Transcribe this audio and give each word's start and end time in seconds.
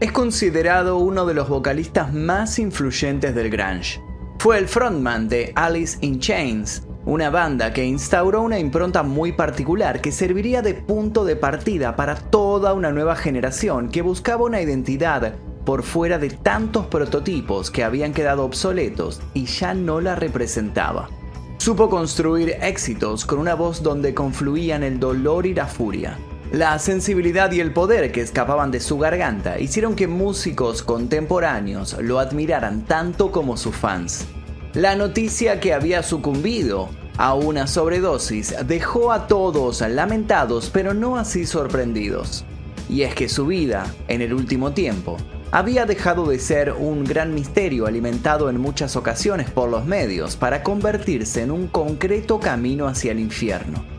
es 0.00 0.12
considerado 0.12 0.96
uno 0.96 1.26
de 1.26 1.34
los 1.34 1.50
vocalistas 1.50 2.12
más 2.14 2.58
influyentes 2.58 3.34
del 3.34 3.50
grunge. 3.50 4.00
Fue 4.38 4.56
el 4.56 4.66
frontman 4.66 5.28
de 5.28 5.52
Alice 5.54 5.98
in 6.00 6.18
Chains, 6.18 6.84
una 7.04 7.28
banda 7.28 7.74
que 7.74 7.84
instauró 7.84 8.40
una 8.40 8.58
impronta 8.58 9.02
muy 9.02 9.32
particular 9.32 10.00
que 10.00 10.10
serviría 10.10 10.62
de 10.62 10.72
punto 10.72 11.26
de 11.26 11.36
partida 11.36 11.96
para 11.96 12.14
toda 12.14 12.72
una 12.72 12.90
nueva 12.90 13.14
generación 13.14 13.90
que 13.90 14.00
buscaba 14.00 14.44
una 14.44 14.62
identidad 14.62 15.34
por 15.66 15.82
fuera 15.82 16.18
de 16.18 16.30
tantos 16.30 16.86
prototipos 16.86 17.70
que 17.70 17.84
habían 17.84 18.14
quedado 18.14 18.44
obsoletos 18.46 19.20
y 19.34 19.44
ya 19.44 19.74
no 19.74 20.00
la 20.00 20.14
representaba. 20.16 21.10
Supo 21.58 21.90
construir 21.90 22.56
éxitos 22.62 23.26
con 23.26 23.38
una 23.38 23.54
voz 23.54 23.82
donde 23.82 24.14
confluían 24.14 24.82
el 24.82 24.98
dolor 24.98 25.44
y 25.44 25.52
la 25.52 25.66
furia. 25.66 26.16
La 26.52 26.80
sensibilidad 26.80 27.52
y 27.52 27.60
el 27.60 27.72
poder 27.72 28.10
que 28.10 28.22
escapaban 28.22 28.72
de 28.72 28.80
su 28.80 28.98
garganta 28.98 29.60
hicieron 29.60 29.94
que 29.94 30.08
músicos 30.08 30.82
contemporáneos 30.82 31.96
lo 32.00 32.18
admiraran 32.18 32.84
tanto 32.86 33.30
como 33.30 33.56
sus 33.56 33.76
fans. 33.76 34.26
La 34.74 34.96
noticia 34.96 35.60
que 35.60 35.72
había 35.72 36.02
sucumbido 36.02 36.88
a 37.16 37.34
una 37.34 37.68
sobredosis 37.68 38.52
dejó 38.66 39.12
a 39.12 39.28
todos 39.28 39.80
lamentados 39.80 40.70
pero 40.70 40.92
no 40.92 41.18
así 41.18 41.46
sorprendidos. 41.46 42.44
Y 42.88 43.02
es 43.02 43.14
que 43.14 43.28
su 43.28 43.46
vida, 43.46 43.86
en 44.08 44.20
el 44.20 44.34
último 44.34 44.72
tiempo, 44.72 45.18
había 45.52 45.86
dejado 45.86 46.26
de 46.26 46.40
ser 46.40 46.72
un 46.72 47.04
gran 47.04 47.32
misterio 47.32 47.86
alimentado 47.86 48.50
en 48.50 48.60
muchas 48.60 48.96
ocasiones 48.96 49.48
por 49.50 49.68
los 49.68 49.84
medios 49.84 50.34
para 50.34 50.64
convertirse 50.64 51.42
en 51.42 51.52
un 51.52 51.68
concreto 51.68 52.40
camino 52.40 52.88
hacia 52.88 53.12
el 53.12 53.20
infierno. 53.20 53.89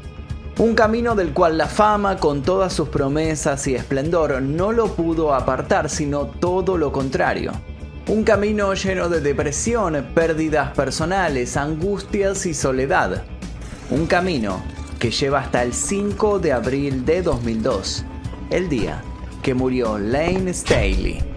Un 0.62 0.76
camino 0.76 1.16
del 1.16 1.34
cual 1.34 1.58
la 1.58 1.66
fama, 1.66 2.18
con 2.18 2.44
todas 2.44 2.72
sus 2.72 2.88
promesas 2.90 3.66
y 3.66 3.74
esplendor, 3.74 4.44
no 4.44 4.72
lo 4.72 4.94
pudo 4.94 5.34
apartar, 5.34 5.90
sino 5.90 6.28
todo 6.28 6.78
lo 6.78 6.92
contrario. 6.92 7.52
Un 8.08 8.24
camino 8.24 8.72
lleno 8.76 9.10
de 9.10 9.22
depresión, 9.22 10.10
pérdidas 10.14 10.70
personales, 10.76 11.58
angustias 11.58 12.46
y 12.46 12.54
soledad. 12.54 13.24
Un 13.90 14.06
camino 14.06 14.62
que 15.00 15.10
lleva 15.10 15.40
hasta 15.40 15.64
el 15.64 15.74
5 15.74 16.38
de 16.38 16.54
abril 16.54 17.06
de 17.06 17.24
2002, 17.24 18.06
el 18.52 18.70
día 18.70 19.02
que 19.42 19.56
murió 19.56 19.98
Lane 19.98 20.54
Staley. 20.54 21.31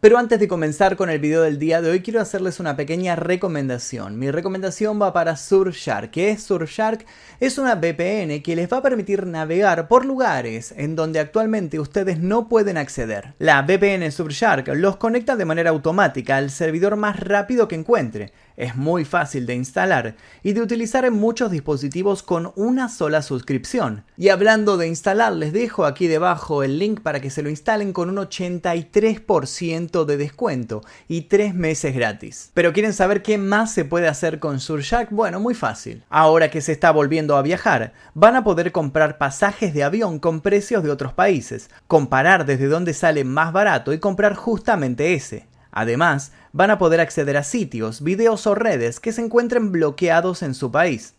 Pero 0.00 0.16
antes 0.16 0.38
de 0.38 0.46
comenzar 0.46 0.94
con 0.94 1.10
el 1.10 1.18
video 1.18 1.42
del 1.42 1.58
día 1.58 1.82
de 1.82 1.90
hoy, 1.90 2.02
quiero 2.02 2.20
hacerles 2.20 2.60
una 2.60 2.76
pequeña 2.76 3.16
recomendación. 3.16 4.16
Mi 4.16 4.30
recomendación 4.30 5.02
va 5.02 5.12
para 5.12 5.34
Surfshark. 5.34 6.12
¿Qué 6.12 6.30
es 6.30 6.44
Surfshark? 6.44 7.04
Es 7.40 7.58
una 7.58 7.74
VPN 7.74 8.40
que 8.40 8.54
les 8.54 8.72
va 8.72 8.76
a 8.76 8.82
permitir 8.82 9.26
navegar 9.26 9.88
por 9.88 10.04
lugares 10.04 10.72
en 10.76 10.94
donde 10.94 11.18
actualmente 11.18 11.80
ustedes 11.80 12.20
no 12.20 12.48
pueden 12.48 12.76
acceder. 12.76 13.34
La 13.40 13.62
VPN 13.62 14.12
Surfshark 14.12 14.68
los 14.76 14.98
conecta 14.98 15.34
de 15.34 15.44
manera 15.44 15.70
automática 15.70 16.36
al 16.36 16.50
servidor 16.50 16.94
más 16.94 17.18
rápido 17.18 17.66
que 17.66 17.74
encuentre 17.74 18.32
es 18.58 18.74
muy 18.74 19.04
fácil 19.04 19.46
de 19.46 19.54
instalar 19.54 20.16
y 20.42 20.52
de 20.52 20.60
utilizar 20.60 21.04
en 21.04 21.14
muchos 21.14 21.50
dispositivos 21.52 22.24
con 22.24 22.52
una 22.56 22.88
sola 22.88 23.22
suscripción. 23.22 24.04
Y 24.16 24.30
hablando 24.30 24.76
de 24.76 24.88
instalar, 24.88 25.32
les 25.32 25.52
dejo 25.52 25.84
aquí 25.84 26.08
debajo 26.08 26.64
el 26.64 26.80
link 26.80 27.00
para 27.00 27.20
que 27.20 27.30
se 27.30 27.42
lo 27.42 27.50
instalen 27.50 27.92
con 27.92 28.10
un 28.10 28.16
83% 28.16 29.87
de 29.88 30.16
descuento 30.16 30.82
y 31.08 31.22
3 31.22 31.54
meses 31.54 31.94
gratis. 31.94 32.50
Pero 32.54 32.72
¿quieren 32.72 32.92
saber 32.92 33.22
qué 33.22 33.38
más 33.38 33.72
se 33.72 33.84
puede 33.84 34.06
hacer 34.06 34.38
con 34.38 34.60
Surjack? 34.60 35.10
Bueno, 35.10 35.40
muy 35.40 35.54
fácil. 35.54 36.04
Ahora 36.08 36.50
que 36.50 36.60
se 36.60 36.72
está 36.72 36.90
volviendo 36.90 37.36
a 37.36 37.42
viajar, 37.42 37.94
van 38.14 38.36
a 38.36 38.44
poder 38.44 38.70
comprar 38.70 39.18
pasajes 39.18 39.74
de 39.74 39.82
avión 39.82 40.18
con 40.18 40.40
precios 40.40 40.82
de 40.84 40.90
otros 40.90 41.12
países, 41.12 41.70
comparar 41.86 42.46
desde 42.46 42.66
dónde 42.66 42.94
sale 42.94 43.24
más 43.24 43.52
barato 43.52 43.92
y 43.92 43.98
comprar 43.98 44.34
justamente 44.34 45.14
ese. 45.14 45.46
Además, 45.70 46.32
van 46.52 46.70
a 46.70 46.78
poder 46.78 47.00
acceder 47.00 47.36
a 47.36 47.44
sitios, 47.44 48.02
videos 48.02 48.46
o 48.46 48.54
redes 48.54 49.00
que 49.00 49.12
se 49.12 49.22
encuentren 49.22 49.70
bloqueados 49.70 50.42
en 50.42 50.54
su 50.54 50.70
país. 50.70 51.14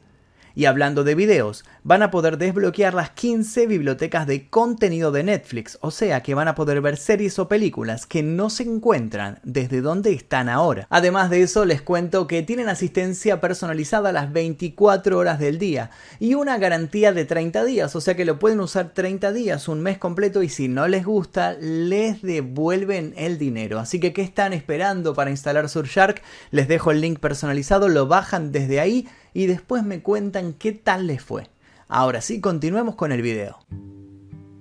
Y 0.59 0.66
hablando 0.66 1.06
de 1.06 1.16
videos, 1.16 1.64
van 1.84 2.03
a 2.03 2.12
poder 2.12 2.38
desbloquear 2.38 2.94
las 2.94 3.12
15 3.12 3.66
bibliotecas 3.66 4.28
de 4.28 4.50
contenido 4.50 5.09
de 5.14 5.24
Netflix, 5.24 5.78
o 5.80 5.90
sea 5.90 6.22
que 6.22 6.34
van 6.36 6.50
a 6.50 6.56
poder 6.56 6.81
ver 6.81 6.97
series 6.97 7.40
o 7.40 7.47
películas 7.47 8.06
que 8.06 8.24
no 8.24 8.50
se 8.50 8.64
encuentran 8.64 9.40
desde 9.44 9.80
donde 9.80 10.12
están 10.12 10.50
ahora. 10.50 10.86
Además 10.90 11.30
de 11.30 11.44
eso, 11.44 11.64
les 11.64 11.81
cuento 11.81 12.28
que 12.28 12.44
tienen 12.44 12.68
asistencia 12.68 13.40
personalizada 13.40 14.12
las 14.12 14.34
24 14.34 15.18
horas 15.18 15.40
del 15.40 15.59
día 15.59 15.92
y 16.19 16.34
una 16.34 16.58
garantía 16.58 17.14
de 17.14 17.24
30 17.24 17.64
días, 17.64 17.96
o 17.96 18.02
sea 18.02 18.18
que 18.18 18.25
lo 18.25 18.38
pueden 18.38 18.59
usar 18.59 18.94
30 18.94 19.31
días, 19.31 19.69
un 19.69 19.80
mes 19.80 19.98
completo 19.98 20.44
y 20.44 20.50
si 20.50 20.68
no 20.68 20.90
les 20.90 21.06
gusta, 21.06 21.53
les 21.53 22.22
devuelven 22.22 23.14
el 23.16 23.38
dinero. 23.38 23.80
Así 23.80 24.02
que, 24.02 24.12
¿qué 24.12 24.24
están 24.24 24.52
esperando 24.52 25.14
para 25.14 25.31
instalar 25.31 25.69
Surfshark? 25.69 26.22
Les 26.52 26.68
dejo 26.68 26.92
el 26.92 27.00
link 27.00 27.19
personalizado, 27.19 27.88
lo 27.88 28.08
bajan 28.08 28.52
desde 28.52 28.81
ahí 28.81 29.08
y 29.39 29.47
después 29.47 29.83
me 29.85 30.01
cuentan 30.01 30.51
qué 30.51 30.73
tal 30.73 31.07
les 31.07 31.23
fue. 31.23 31.47
Ahora 31.88 32.19
sí, 32.19 32.41
continuemos 32.41 32.95
con 32.95 33.13
el 33.13 33.22
video. 33.22 33.59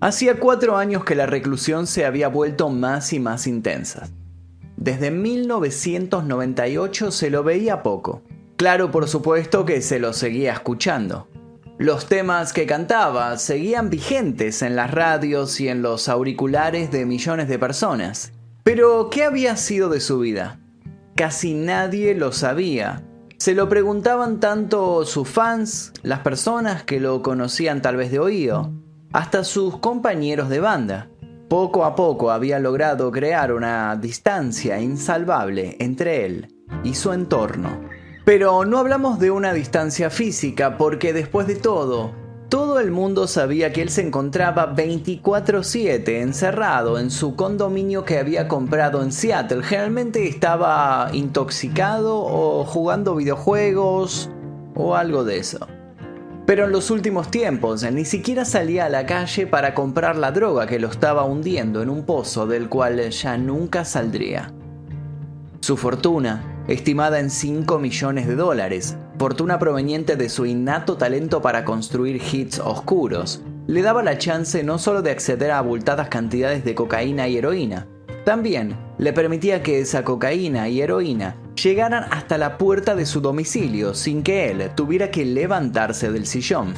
Hacía 0.00 0.38
cuatro 0.38 0.76
años 0.76 1.04
que 1.04 1.16
la 1.16 1.26
reclusión 1.26 1.88
se 1.88 2.06
había 2.06 2.28
vuelto 2.28 2.68
más 2.68 3.12
y 3.12 3.18
más 3.18 3.48
intensa. 3.48 4.08
Desde 4.76 5.10
1998 5.10 7.10
se 7.10 7.28
lo 7.28 7.42
veía 7.42 7.82
poco. 7.82 8.22
Claro, 8.56 8.92
por 8.92 9.08
supuesto 9.08 9.64
que 9.64 9.82
se 9.82 9.98
lo 9.98 10.12
seguía 10.12 10.52
escuchando. 10.52 11.26
Los 11.76 12.06
temas 12.06 12.52
que 12.52 12.64
cantaba 12.64 13.36
seguían 13.36 13.90
vigentes 13.90 14.62
en 14.62 14.76
las 14.76 14.92
radios 14.92 15.60
y 15.60 15.66
en 15.66 15.82
los 15.82 16.08
auriculares 16.08 16.92
de 16.92 17.04
millones 17.04 17.48
de 17.48 17.58
personas. 17.58 18.30
Pero, 18.62 19.10
¿qué 19.10 19.24
había 19.24 19.56
sido 19.56 19.88
de 19.88 19.98
su 19.98 20.20
vida? 20.20 20.60
Casi 21.16 21.54
nadie 21.54 22.14
lo 22.14 22.30
sabía, 22.30 23.02
se 23.38 23.54
lo 23.54 23.68
preguntaban 23.68 24.40
tanto 24.40 25.06
sus 25.06 25.28
fans, 25.28 25.92
las 26.02 26.20
personas 26.20 26.82
que 26.82 26.98
lo 26.98 27.22
conocían 27.22 27.80
tal 27.80 27.96
vez 27.96 28.10
de 28.10 28.18
oído, 28.18 28.72
hasta 29.12 29.44
sus 29.44 29.78
compañeros 29.78 30.48
de 30.48 30.58
banda. 30.58 31.08
Poco 31.48 31.84
a 31.84 31.94
poco 31.94 32.32
había 32.32 32.58
logrado 32.58 33.12
crear 33.12 33.52
una 33.52 33.94
distancia 33.94 34.80
insalvable 34.80 35.76
entre 35.78 36.26
él 36.26 36.54
y 36.82 36.94
su 36.94 37.12
entorno. 37.12 37.88
Pero 38.24 38.64
no 38.64 38.76
hablamos 38.76 39.20
de 39.20 39.30
una 39.30 39.52
distancia 39.52 40.10
física 40.10 40.76
porque 40.76 41.12
después 41.12 41.46
de 41.46 41.54
todo, 41.54 42.12
todo 42.48 42.80
el 42.80 42.90
mundo 42.90 43.26
sabía 43.26 43.72
que 43.72 43.82
él 43.82 43.90
se 43.90 44.00
encontraba 44.00 44.74
24/7 44.74 46.20
encerrado 46.22 46.98
en 46.98 47.10
su 47.10 47.36
condominio 47.36 48.04
que 48.04 48.18
había 48.18 48.48
comprado 48.48 49.02
en 49.02 49.12
Seattle. 49.12 49.62
Generalmente 49.62 50.26
estaba 50.26 51.10
intoxicado 51.12 52.18
o 52.18 52.64
jugando 52.64 53.16
videojuegos 53.16 54.30
o 54.74 54.94
algo 54.94 55.24
de 55.24 55.38
eso. 55.38 55.66
Pero 56.46 56.64
en 56.64 56.72
los 56.72 56.90
últimos 56.90 57.30
tiempos 57.30 57.82
ni 57.92 58.06
siquiera 58.06 58.46
salía 58.46 58.86
a 58.86 58.88
la 58.88 59.04
calle 59.04 59.46
para 59.46 59.74
comprar 59.74 60.16
la 60.16 60.32
droga 60.32 60.66
que 60.66 60.78
lo 60.78 60.88
estaba 60.88 61.24
hundiendo 61.24 61.82
en 61.82 61.90
un 61.90 62.06
pozo 62.06 62.46
del 62.46 62.70
cual 62.70 63.10
ya 63.10 63.36
nunca 63.36 63.84
saldría. 63.84 64.54
Su 65.60 65.76
fortuna, 65.76 66.57
estimada 66.68 67.18
en 67.18 67.30
5 67.30 67.78
millones 67.78 68.28
de 68.28 68.36
dólares, 68.36 68.96
fortuna 69.18 69.58
proveniente 69.58 70.16
de 70.16 70.28
su 70.28 70.46
innato 70.46 70.96
talento 70.96 71.42
para 71.42 71.64
construir 71.64 72.22
hits 72.22 72.60
oscuros, 72.60 73.42
le 73.66 73.82
daba 73.82 74.02
la 74.02 74.18
chance 74.18 74.62
no 74.62 74.78
solo 74.78 75.02
de 75.02 75.10
acceder 75.10 75.50
a 75.50 75.58
abultadas 75.58 76.08
cantidades 76.08 76.64
de 76.64 76.74
cocaína 76.74 77.26
y 77.26 77.38
heroína, 77.38 77.86
también 78.24 78.76
le 78.98 79.14
permitía 79.14 79.62
que 79.62 79.80
esa 79.80 80.04
cocaína 80.04 80.68
y 80.68 80.82
heroína 80.82 81.36
llegaran 81.62 82.04
hasta 82.10 82.36
la 82.36 82.58
puerta 82.58 82.94
de 82.94 83.06
su 83.06 83.22
domicilio 83.22 83.94
sin 83.94 84.22
que 84.22 84.50
él 84.50 84.70
tuviera 84.74 85.10
que 85.10 85.24
levantarse 85.24 86.12
del 86.12 86.26
sillón. 86.26 86.74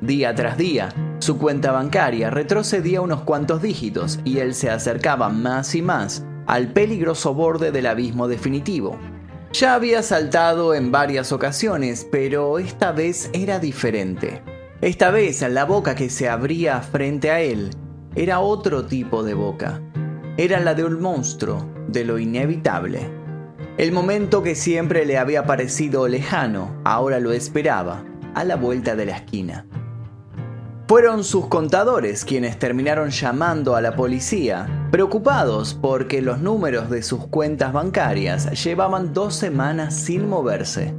Día 0.00 0.34
tras 0.34 0.56
día, 0.56 0.88
su 1.18 1.36
cuenta 1.36 1.72
bancaria 1.72 2.30
retrocedía 2.30 3.02
unos 3.02 3.20
cuantos 3.22 3.60
dígitos 3.60 4.20
y 4.24 4.38
él 4.38 4.54
se 4.54 4.70
acercaba 4.70 5.28
más 5.28 5.74
y 5.74 5.82
más 5.82 6.24
al 6.50 6.72
peligroso 6.72 7.32
borde 7.32 7.70
del 7.70 7.86
abismo 7.86 8.26
definitivo. 8.26 8.98
Ya 9.52 9.74
había 9.74 10.02
saltado 10.02 10.74
en 10.74 10.90
varias 10.90 11.30
ocasiones, 11.30 12.08
pero 12.10 12.58
esta 12.58 12.90
vez 12.90 13.30
era 13.32 13.60
diferente. 13.60 14.42
Esta 14.80 15.12
vez 15.12 15.42
la 15.42 15.64
boca 15.64 15.94
que 15.94 16.10
se 16.10 16.28
abría 16.28 16.80
frente 16.80 17.30
a 17.30 17.40
él 17.40 17.70
era 18.16 18.40
otro 18.40 18.86
tipo 18.86 19.22
de 19.22 19.34
boca. 19.34 19.80
Era 20.36 20.58
la 20.58 20.74
de 20.74 20.82
un 20.82 21.00
monstruo, 21.00 21.64
de 21.86 22.04
lo 22.04 22.18
inevitable. 22.18 23.08
El 23.78 23.92
momento 23.92 24.42
que 24.42 24.56
siempre 24.56 25.06
le 25.06 25.18
había 25.18 25.46
parecido 25.46 26.08
lejano, 26.08 26.80
ahora 26.82 27.20
lo 27.20 27.30
esperaba, 27.30 28.04
a 28.34 28.42
la 28.42 28.56
vuelta 28.56 28.96
de 28.96 29.06
la 29.06 29.18
esquina. 29.18 29.66
Fueron 30.90 31.22
sus 31.22 31.46
contadores 31.46 32.24
quienes 32.24 32.58
terminaron 32.58 33.10
llamando 33.10 33.76
a 33.76 33.80
la 33.80 33.94
policía, 33.94 34.88
preocupados 34.90 35.72
porque 35.80 36.20
los 36.20 36.40
números 36.40 36.90
de 36.90 37.04
sus 37.04 37.28
cuentas 37.28 37.72
bancarias 37.72 38.64
llevaban 38.64 39.14
dos 39.14 39.36
semanas 39.36 39.94
sin 39.94 40.28
moverse. 40.28 40.92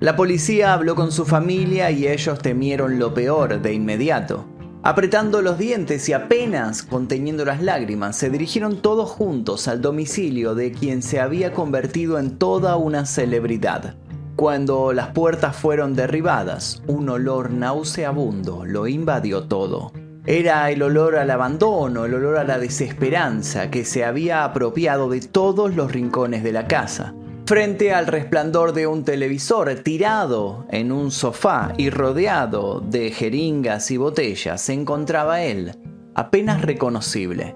La 0.00 0.14
policía 0.14 0.74
habló 0.74 0.94
con 0.94 1.10
su 1.10 1.24
familia 1.24 1.90
y 1.90 2.06
ellos 2.06 2.38
temieron 2.40 2.98
lo 2.98 3.14
peor 3.14 3.62
de 3.62 3.72
inmediato. 3.72 4.44
Apretando 4.82 5.40
los 5.40 5.56
dientes 5.56 6.06
y 6.10 6.12
apenas 6.12 6.82
conteniendo 6.82 7.46
las 7.46 7.62
lágrimas, 7.62 8.16
se 8.16 8.28
dirigieron 8.28 8.82
todos 8.82 9.08
juntos 9.08 9.68
al 9.68 9.80
domicilio 9.80 10.54
de 10.54 10.72
quien 10.72 11.00
se 11.00 11.18
había 11.18 11.54
convertido 11.54 12.18
en 12.18 12.36
toda 12.36 12.76
una 12.76 13.06
celebridad. 13.06 13.94
Cuando 14.36 14.92
las 14.92 15.08
puertas 15.10 15.54
fueron 15.54 15.94
derribadas, 15.94 16.82
un 16.88 17.08
olor 17.08 17.52
nauseabundo 17.52 18.64
lo 18.64 18.88
invadió 18.88 19.44
todo. 19.44 19.92
Era 20.26 20.68
el 20.72 20.82
olor 20.82 21.14
al 21.16 21.30
abandono, 21.30 22.04
el 22.04 22.14
olor 22.14 22.38
a 22.38 22.44
la 22.44 22.58
desesperanza 22.58 23.70
que 23.70 23.84
se 23.84 24.04
había 24.04 24.42
apropiado 24.42 25.08
de 25.08 25.20
todos 25.20 25.76
los 25.76 25.92
rincones 25.92 26.42
de 26.42 26.50
la 26.50 26.66
casa. 26.66 27.14
Frente 27.46 27.94
al 27.94 28.08
resplandor 28.08 28.72
de 28.72 28.88
un 28.88 29.04
televisor 29.04 29.72
tirado 29.84 30.66
en 30.70 30.90
un 30.90 31.12
sofá 31.12 31.72
y 31.76 31.90
rodeado 31.90 32.80
de 32.80 33.10
jeringas 33.10 33.92
y 33.92 33.98
botellas 33.98 34.62
se 34.62 34.72
encontraba 34.72 35.42
él, 35.42 35.76
apenas 36.16 36.62
reconocible. 36.62 37.54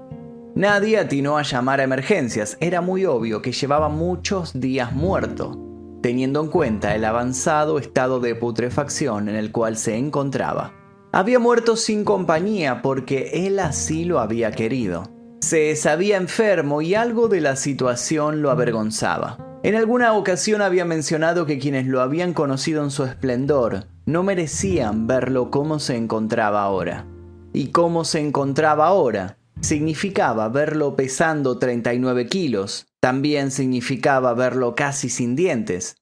Nadie 0.55 0.99
atinó 0.99 1.39
a 1.39 1.43
llamar 1.43 1.81
a 1.81 1.85
emergencias, 1.85 2.57
era 2.61 2.83
muy 2.83 3.05
obvio 3.05 3.43
que 3.43 3.53
llevaba 3.53 3.89
muchos 3.89 4.61
días 4.61 4.93
muerto, 4.93 5.68
teniendo 6.03 6.41
en 6.41 6.49
cuenta 6.49 6.95
el 6.95 7.05
avanzado 7.05 7.79
estado 7.79 8.21
de 8.21 8.35
putrefacción 8.35 9.29
en 9.29 9.37
el 9.37 9.53
cual 9.53 9.77
se 9.77 9.97
encontraba. 9.97 10.73
Había 11.13 11.39
muerto 11.39 11.77
sin 11.77 12.05
compañía 12.05 12.83
porque 12.83 13.47
él 13.47 13.59
así 13.59 14.05
lo 14.05 14.21
había 14.21 14.51
querido. 14.53 15.11
Se 15.41 15.75
sabía 15.77 16.17
enfermo 16.17 16.83
y 16.83 16.95
algo 16.95 17.29
de 17.29 17.41
la 17.41 17.57
situación 17.57 18.43
lo 18.43 18.51
avergonzaba. 18.51 19.39
En 19.63 19.75
alguna 19.75 20.13
ocasión 20.13 20.63
había 20.63 20.85
mencionado 20.85 21.47
que 21.47 21.59
quienes 21.59 21.87
lo 21.87 22.01
habían 22.01 22.35
conocido 22.35 22.85
en 22.85 22.91
su 22.91 23.05
esplendor 23.05 23.87
no 24.07 24.23
merecían 24.23 25.07
verlo 25.07 25.51
como 25.51 25.79
se 25.79 25.97
encontraba 25.97 26.63
ahora. 26.63 27.07
Y 27.53 27.69
cómo 27.69 28.05
se 28.05 28.21
encontraba 28.21 28.87
ahora 28.87 29.39
significaba 29.61 30.49
verlo 30.49 30.97
pesando 30.97 31.59
39 31.59 32.27
kilos, 32.27 32.87
también 33.01 33.51
significaba 33.51 34.35
verlo 34.35 34.75
casi 34.75 35.09
sin 35.09 35.37
dientes, 35.37 35.97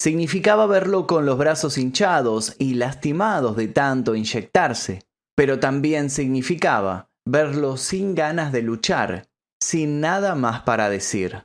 significaba 0.00 0.66
verlo 0.66 1.06
con 1.06 1.26
los 1.26 1.38
brazos 1.38 1.78
hinchados 1.78 2.56
y 2.58 2.74
lastimados 2.74 3.56
de 3.56 3.68
tanto 3.68 4.16
inyectarse, 4.16 5.02
pero 5.36 5.60
también 5.60 6.10
significaba 6.10 7.08
verlo 7.24 7.76
sin 7.76 8.16
ganas 8.16 8.50
de 8.50 8.62
luchar, 8.62 9.28
sin 9.62 10.00
nada 10.00 10.34
más 10.34 10.62
para 10.62 10.88
decir. 10.88 11.44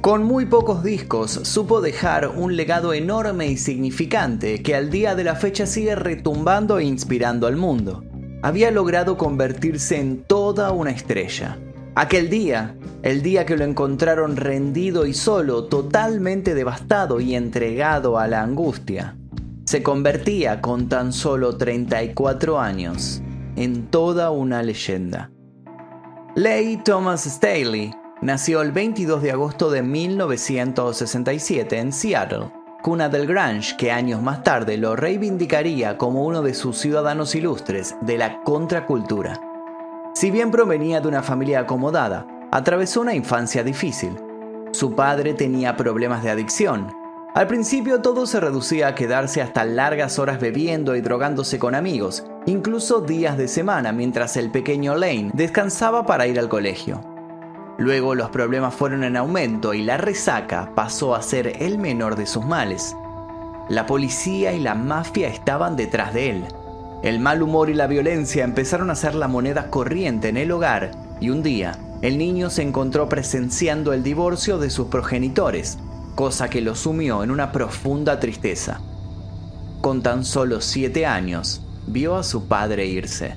Con 0.00 0.22
muy 0.22 0.46
pocos 0.46 0.84
discos, 0.84 1.32
supo 1.32 1.80
dejar 1.80 2.28
un 2.28 2.54
legado 2.54 2.94
enorme 2.94 3.48
y 3.48 3.56
significante 3.56 4.62
que 4.62 4.76
al 4.76 4.88
día 4.88 5.16
de 5.16 5.24
la 5.24 5.34
fecha 5.34 5.66
sigue 5.66 5.96
retumbando 5.96 6.78
e 6.78 6.84
inspirando 6.84 7.48
al 7.48 7.56
mundo. 7.56 8.04
Había 8.40 8.70
logrado 8.70 9.16
convertirse 9.16 9.98
en 9.98 10.22
toda 10.22 10.70
una 10.70 10.92
estrella. 10.92 11.58
Aquel 11.96 12.30
día, 12.30 12.76
el 13.02 13.22
día 13.22 13.46
que 13.46 13.56
lo 13.56 13.64
encontraron 13.64 14.36
rendido 14.36 15.06
y 15.06 15.14
solo, 15.14 15.64
totalmente 15.64 16.54
devastado 16.54 17.20
y 17.20 17.34
entregado 17.34 18.18
a 18.18 18.28
la 18.28 18.42
angustia, 18.42 19.16
se 19.64 19.82
convertía 19.82 20.60
con 20.60 20.88
tan 20.88 21.12
solo 21.12 21.56
34 21.56 22.60
años 22.60 23.22
en 23.56 23.86
toda 23.86 24.30
una 24.30 24.62
leyenda. 24.62 25.30
Leigh 26.34 26.84
Thomas 26.84 27.24
Staley 27.24 27.92
Nació 28.22 28.62
el 28.62 28.72
22 28.72 29.22
de 29.22 29.32
agosto 29.32 29.70
de 29.70 29.82
1967 29.82 31.78
en 31.78 31.92
Seattle, 31.92 32.50
cuna 32.82 33.10
del 33.10 33.26
grunge 33.26 33.76
que 33.76 33.92
años 33.92 34.22
más 34.22 34.42
tarde 34.42 34.78
lo 34.78 34.96
reivindicaría 34.96 35.98
como 35.98 36.24
uno 36.24 36.40
de 36.40 36.54
sus 36.54 36.78
ciudadanos 36.78 37.34
ilustres 37.34 37.94
de 38.00 38.16
la 38.16 38.42
contracultura. 38.42 39.45
Si 40.16 40.30
bien 40.30 40.50
provenía 40.50 41.02
de 41.02 41.08
una 41.08 41.22
familia 41.22 41.60
acomodada, 41.60 42.26
atravesó 42.50 43.02
una 43.02 43.14
infancia 43.14 43.62
difícil. 43.62 44.16
Su 44.72 44.94
padre 44.94 45.34
tenía 45.34 45.76
problemas 45.76 46.22
de 46.22 46.30
adicción. 46.30 46.90
Al 47.34 47.46
principio 47.46 48.00
todo 48.00 48.24
se 48.24 48.40
reducía 48.40 48.88
a 48.88 48.94
quedarse 48.94 49.42
hasta 49.42 49.66
largas 49.66 50.18
horas 50.18 50.40
bebiendo 50.40 50.96
y 50.96 51.02
drogándose 51.02 51.58
con 51.58 51.74
amigos, 51.74 52.24
incluso 52.46 53.02
días 53.02 53.36
de 53.36 53.46
semana 53.46 53.92
mientras 53.92 54.38
el 54.38 54.50
pequeño 54.50 54.94
Lane 54.94 55.32
descansaba 55.34 56.06
para 56.06 56.26
ir 56.26 56.38
al 56.38 56.48
colegio. 56.48 57.02
Luego 57.76 58.14
los 58.14 58.30
problemas 58.30 58.74
fueron 58.74 59.04
en 59.04 59.18
aumento 59.18 59.74
y 59.74 59.82
la 59.82 59.98
resaca 59.98 60.72
pasó 60.74 61.14
a 61.14 61.20
ser 61.20 61.62
el 61.62 61.76
menor 61.76 62.16
de 62.16 62.24
sus 62.24 62.46
males. 62.46 62.96
La 63.68 63.84
policía 63.84 64.54
y 64.54 64.60
la 64.60 64.74
mafia 64.74 65.28
estaban 65.28 65.76
detrás 65.76 66.14
de 66.14 66.30
él. 66.30 66.46
El 67.02 67.20
mal 67.20 67.42
humor 67.42 67.70
y 67.70 67.74
la 67.74 67.86
violencia 67.86 68.44
empezaron 68.44 68.90
a 68.90 68.94
ser 68.94 69.14
la 69.14 69.28
moneda 69.28 69.70
corriente 69.70 70.28
en 70.28 70.36
el 70.36 70.50
hogar 70.50 70.90
y 71.20 71.30
un 71.30 71.42
día 71.42 71.78
el 72.02 72.18
niño 72.18 72.50
se 72.50 72.62
encontró 72.62 73.08
presenciando 73.08 73.92
el 73.92 74.02
divorcio 74.02 74.58
de 74.58 74.70
sus 74.70 74.88
progenitores, 74.88 75.78
cosa 76.14 76.50
que 76.50 76.60
lo 76.60 76.74
sumió 76.74 77.22
en 77.22 77.30
una 77.30 77.52
profunda 77.52 78.20
tristeza. 78.20 78.80
Con 79.80 80.02
tan 80.02 80.24
solo 80.24 80.60
siete 80.60 81.06
años, 81.06 81.62
vio 81.86 82.16
a 82.16 82.22
su 82.22 82.48
padre 82.48 82.86
irse. 82.86 83.36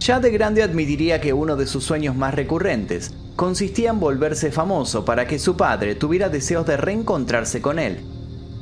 Ya 0.00 0.20
de 0.20 0.30
grande 0.30 0.62
admitiría 0.62 1.20
que 1.20 1.32
uno 1.32 1.56
de 1.56 1.66
sus 1.66 1.84
sueños 1.84 2.16
más 2.16 2.34
recurrentes 2.34 3.12
consistía 3.36 3.90
en 3.90 4.00
volverse 4.00 4.50
famoso 4.50 5.04
para 5.04 5.26
que 5.26 5.38
su 5.38 5.56
padre 5.56 5.94
tuviera 5.94 6.28
deseos 6.28 6.66
de 6.66 6.76
reencontrarse 6.76 7.60
con 7.60 7.78
él. 7.78 8.00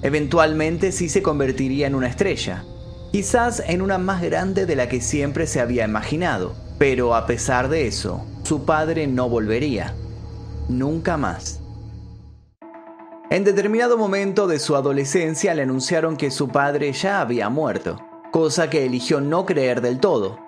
Eventualmente 0.03 0.93
sí 0.93 1.09
se 1.09 1.23
convertiría 1.23 1.87
en 1.87 1.95
una 1.95 2.09
estrella, 2.09 2.65
quizás 3.13 3.63
en 3.67 3.83
una 3.83 3.99
más 3.99 4.23
grande 4.23 4.67
de 4.67 4.77
la 4.77 4.89
que 4.89 5.01
siempre 5.01 5.47
se 5.47 5.61
había 5.61 5.85
imaginado, 5.85 6.55
pero 6.79 7.15
a 7.15 7.27
pesar 7.27 7.69
de 7.69 7.87
eso, 7.87 8.25
su 8.43 8.65
padre 8.65 9.07
no 9.07 9.29
volvería. 9.29 9.95
Nunca 10.69 11.17
más. 11.17 11.61
En 13.31 13.45
determinado 13.45 13.97
momento 13.97 14.47
de 14.47 14.59
su 14.59 14.75
adolescencia 14.77 15.55
le 15.55 15.63
anunciaron 15.63 16.17
que 16.17 16.31
su 16.31 16.49
padre 16.49 16.93
ya 16.93 17.21
había 17.21 17.49
muerto, 17.49 17.99
cosa 18.33 18.69
que 18.71 18.85
eligió 18.85 19.21
no 19.21 19.47
creer 19.47 19.81
del 19.81 20.01
todo, 20.01 20.39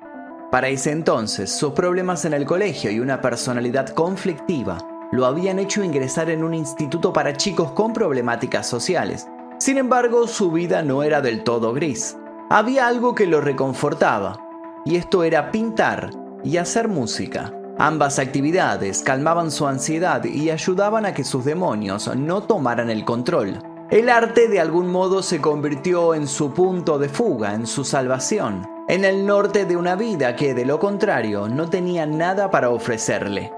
para 0.53 0.69
ese 0.69 0.91
entonces, 0.91 1.51
sus 1.51 1.73
problemas 1.73 2.27
en 2.27 2.35
el 2.35 2.45
colegio 2.45 2.91
y 2.91 3.01
una 3.01 3.23
personalidad 3.23 3.89
conflictiva 3.89 4.77
lo 5.11 5.25
habían 5.25 5.59
hecho 5.59 5.83
ingresar 5.83 6.29
en 6.29 6.45
un 6.45 6.53
instituto 6.53 7.11
para 7.11 7.35
chicos 7.39 7.73
con 7.73 7.95
problemáticas 7.95 8.69
sociales. 8.69 9.27
Sin 9.59 9.79
embargo, 9.79 10.29
su 10.29 10.53
vida 10.53 10.83
no 10.83 11.05
era 11.05 11.23
del 11.23 11.43
todo 11.43 11.73
gris. 11.73 12.19
Había 12.53 12.87
algo 12.87 13.15
que 13.15 13.27
lo 13.27 13.41
reconfortaba, 13.41 14.39
y 14.85 14.97
esto 14.97 15.25
era 15.25 15.51
pintar 15.51 16.11
y 16.45 16.59
hacer 16.59 16.87
música. 16.87 17.51
Ambas 17.79 18.19
actividades 18.19 19.03
calmaban 19.03 19.51
su 19.51 19.67
ansiedad 19.67 20.23
y 20.25 20.51
ayudaban 20.51 21.07
a 21.07 21.15
que 21.15 21.25
sus 21.25 21.47
demonios 21.47 22.15
no 22.15 22.43
tomaran 22.43 22.91
el 22.91 23.07
control. 23.07 23.59
El 23.91 24.11
arte 24.11 24.49
de 24.49 24.61
algún 24.61 24.89
modo 24.89 25.23
se 25.23 25.41
convirtió 25.41 26.15
en 26.15 26.29
su 26.29 26.53
punto 26.53 26.99
de 26.99 27.09
fuga, 27.09 27.55
en 27.55 27.67
su 27.67 27.85
salvación 27.85 28.67
en 28.89 29.05
el 29.05 29.25
norte 29.25 29.65
de 29.65 29.77
una 29.77 29.95
vida 29.95 30.35
que 30.37 30.55
de 30.55 30.67
lo 30.67 30.79
contrario 30.79 31.49
no 31.49 31.71
tenía 31.71 32.05
nada 32.05 32.51
para 32.51 32.69
ofrecerle. 32.69 33.53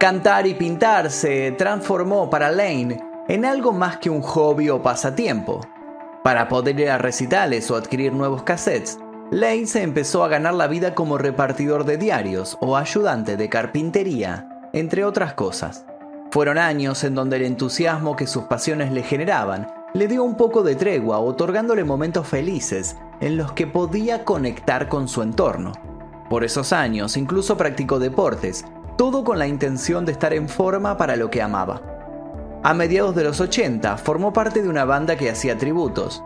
Cantar 0.00 0.46
y 0.46 0.54
pintar 0.54 1.10
se 1.10 1.52
transformó 1.52 2.28
para 2.28 2.50
Lane 2.50 2.98
en 3.28 3.44
algo 3.44 3.72
más 3.72 3.98
que 3.98 4.10
un 4.10 4.22
hobby 4.22 4.68
o 4.70 4.82
pasatiempo. 4.82 5.60
Para 6.26 6.48
poder 6.48 6.80
ir 6.80 6.90
a 6.90 6.98
recitales 6.98 7.70
o 7.70 7.76
adquirir 7.76 8.12
nuevos 8.12 8.42
cassettes, 8.42 8.98
Lane 9.30 9.68
se 9.68 9.82
empezó 9.82 10.24
a 10.24 10.28
ganar 10.28 10.54
la 10.54 10.66
vida 10.66 10.92
como 10.92 11.18
repartidor 11.18 11.84
de 11.84 11.98
diarios 11.98 12.58
o 12.60 12.76
ayudante 12.76 13.36
de 13.36 13.48
carpintería, 13.48 14.48
entre 14.72 15.04
otras 15.04 15.34
cosas. 15.34 15.86
Fueron 16.32 16.58
años 16.58 17.04
en 17.04 17.14
donde 17.14 17.36
el 17.36 17.44
entusiasmo 17.44 18.16
que 18.16 18.26
sus 18.26 18.42
pasiones 18.42 18.90
le 18.90 19.04
generaban 19.04 19.68
le 19.94 20.08
dio 20.08 20.24
un 20.24 20.36
poco 20.36 20.64
de 20.64 20.74
tregua, 20.74 21.20
otorgándole 21.20 21.84
momentos 21.84 22.26
felices 22.26 22.96
en 23.20 23.36
los 23.36 23.52
que 23.52 23.68
podía 23.68 24.24
conectar 24.24 24.88
con 24.88 25.06
su 25.06 25.22
entorno. 25.22 25.74
Por 26.28 26.42
esos 26.42 26.72
años 26.72 27.16
incluso 27.16 27.56
practicó 27.56 28.00
deportes, 28.00 28.64
todo 28.98 29.22
con 29.22 29.38
la 29.38 29.46
intención 29.46 30.04
de 30.04 30.10
estar 30.10 30.34
en 30.34 30.48
forma 30.48 30.96
para 30.96 31.14
lo 31.14 31.30
que 31.30 31.40
amaba. 31.40 31.95
A 32.66 32.74
mediados 32.74 33.14
de 33.14 33.22
los 33.22 33.40
80 33.40 33.96
formó 33.96 34.32
parte 34.32 34.60
de 34.60 34.68
una 34.68 34.84
banda 34.84 35.14
que 35.14 35.30
hacía 35.30 35.56
tributos. 35.56 36.24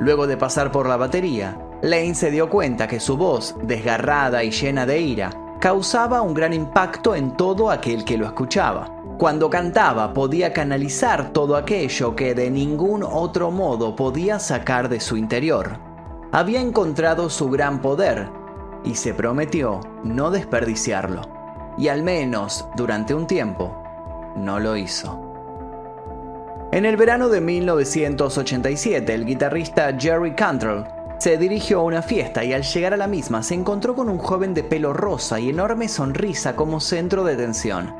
Luego 0.00 0.26
de 0.26 0.36
pasar 0.36 0.70
por 0.70 0.86
la 0.86 0.98
batería, 0.98 1.58
Lane 1.80 2.14
se 2.14 2.30
dio 2.30 2.50
cuenta 2.50 2.86
que 2.86 3.00
su 3.00 3.16
voz, 3.16 3.56
desgarrada 3.62 4.44
y 4.44 4.50
llena 4.50 4.84
de 4.84 5.00
ira, 5.00 5.30
causaba 5.60 6.20
un 6.20 6.34
gran 6.34 6.52
impacto 6.52 7.14
en 7.14 7.38
todo 7.38 7.70
aquel 7.70 8.04
que 8.04 8.18
lo 8.18 8.26
escuchaba. 8.26 9.02
Cuando 9.18 9.48
cantaba 9.48 10.12
podía 10.12 10.52
canalizar 10.52 11.30
todo 11.30 11.56
aquello 11.56 12.14
que 12.14 12.34
de 12.34 12.50
ningún 12.50 13.02
otro 13.02 13.50
modo 13.50 13.96
podía 13.96 14.38
sacar 14.38 14.90
de 14.90 15.00
su 15.00 15.16
interior 15.16 15.80
había 16.32 16.60
encontrado 16.60 17.30
su 17.30 17.48
gran 17.48 17.80
poder 17.80 18.28
y 18.84 18.94
se 18.94 19.14
prometió 19.14 19.80
no 20.04 20.30
desperdiciarlo. 20.30 21.22
Y 21.78 21.88
al 21.88 22.02
menos 22.02 22.66
durante 22.76 23.14
un 23.14 23.26
tiempo, 23.26 23.74
no 24.36 24.60
lo 24.60 24.76
hizo. 24.76 25.27
En 26.70 26.84
el 26.84 26.98
verano 26.98 27.30
de 27.30 27.40
1987, 27.40 29.14
el 29.14 29.24
guitarrista 29.24 29.96
Jerry 29.98 30.34
Cantrell 30.34 30.84
Se 31.18 31.38
dirigió 31.38 31.80
a 31.80 31.84
una 31.84 32.02
fiesta 32.02 32.44
y 32.44 32.52
al 32.52 32.62
llegar 32.62 32.92
a 32.92 32.98
la 32.98 33.06
misma 33.06 33.42
se 33.42 33.54
encontró 33.54 33.94
con 33.94 34.10
un 34.10 34.18
joven 34.18 34.52
de 34.52 34.62
pelo 34.62 34.92
rosa 34.92 35.40
y 35.40 35.48
enorme 35.48 35.88
sonrisa 35.88 36.54
como 36.54 36.78
centro 36.78 37.24
de 37.24 37.32
atención. 37.32 37.94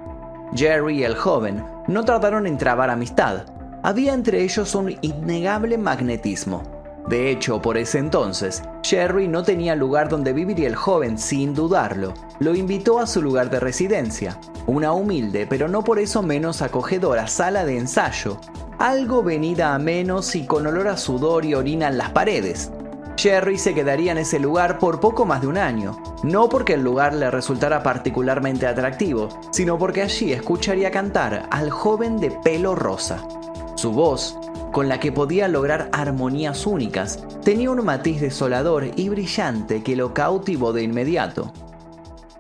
Jerry 0.54 0.98
y 0.98 1.04
el 1.04 1.16
joven 1.16 1.64
no 1.87 2.04
tardaron 2.04 2.46
en 2.46 2.58
trabar 2.58 2.90
amistad. 2.90 3.46
Había 3.82 4.12
entre 4.12 4.42
ellos 4.42 4.75
un 4.75 4.94
innegable 5.00 5.78
magnetismo. 5.78 6.77
De 7.07 7.31
hecho, 7.31 7.62
por 7.62 7.78
ese 7.78 7.99
entonces, 7.99 8.62
Jerry 8.83 9.28
no 9.28 9.43
tenía 9.43 9.75
lugar 9.75 10.09
donde 10.09 10.33
vivir 10.33 10.59
y 10.59 10.67
el 10.67 10.75
joven, 10.75 11.17
sin 11.17 11.55
dudarlo, 11.55 12.12
lo 12.38 12.55
invitó 12.55 12.99
a 12.99 13.07
su 13.07 13.23
lugar 13.23 13.50
de 13.50 13.61
residencia, 13.61 14.38
una 14.67 14.93
humilde 14.93 15.47
pero 15.49 15.69
no 15.69 15.85
por 15.85 15.99
eso 15.99 16.23
menos 16.23 16.61
acogedora 16.61 17.26
sala 17.26 17.64
de 17.64 17.78
ensayo, 17.78 18.38
algo 18.78 19.23
venida 19.23 19.75
a 19.75 19.78
menos 19.78 20.37
y 20.37 20.47
con 20.47 20.67
olor 20.67 20.88
a 20.88 20.97
sudor 20.97 21.45
y 21.45 21.55
orina 21.55 21.88
en 21.88 21.99
las 21.99 22.11
paredes. 22.11 22.71
Jerry 23.19 23.59
se 23.59 23.75
quedaría 23.75 24.12
en 24.12 24.19
ese 24.19 24.38
lugar 24.38 24.78
por 24.78 25.00
poco 25.00 25.26
más 25.26 25.40
de 25.40 25.49
un 25.49 25.59
año, 25.59 26.00
no 26.23 26.49
porque 26.49 26.75
el 26.75 26.85
lugar 26.85 27.14
le 27.14 27.31
resultara 27.33 27.83
particularmente 27.83 28.67
atractivo, 28.69 29.28
sino 29.50 29.76
porque 29.76 30.02
allí 30.02 30.33
escucharía 30.33 30.93
cantar 30.93 31.49
al 31.50 31.71
joven 31.71 32.19
de 32.21 32.31
pelo 32.31 32.76
rosa. 32.76 33.26
Su 33.75 33.90
voz, 33.90 34.38
con 34.72 34.88
la 34.88 35.00
que 35.00 35.12
podía 35.12 35.48
lograr 35.48 35.88
armonías 35.92 36.66
únicas, 36.66 37.25
tenía 37.42 37.70
un 37.70 37.84
matiz 37.84 38.20
desolador 38.20 38.90
y 38.96 39.08
brillante 39.08 39.82
que 39.82 39.96
lo 39.96 40.14
cautivó 40.14 40.72
de 40.72 40.82
inmediato. 40.82 41.52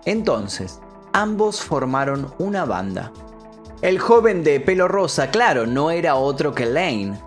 Entonces, 0.04 0.80
ambos 1.12 1.60
formaron 1.60 2.32
una 2.38 2.64
banda. 2.64 3.12
El 3.82 3.98
joven 3.98 4.42
de 4.44 4.60
pelo 4.60 4.88
rosa, 4.88 5.30
claro, 5.30 5.66
no 5.66 5.90
era 5.90 6.16
otro 6.16 6.54
que 6.54 6.66
Lane, 6.66 7.18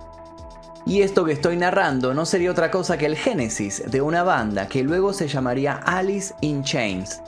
y 0.85 1.01
esto 1.01 1.25
que 1.25 1.33
estoy 1.33 1.57
narrando 1.57 2.13
no 2.13 2.25
sería 2.25 2.51
otra 2.51 2.71
cosa 2.71 2.97
que 2.97 3.05
el 3.05 3.15
génesis 3.15 3.83
de 3.89 4.01
una 4.01 4.23
banda 4.23 4.67
que 4.67 4.83
luego 4.83 5.13
se 5.13 5.27
llamaría 5.27 5.73
Alice 5.73 6.33
in 6.41 6.63
Chains. 6.63 7.21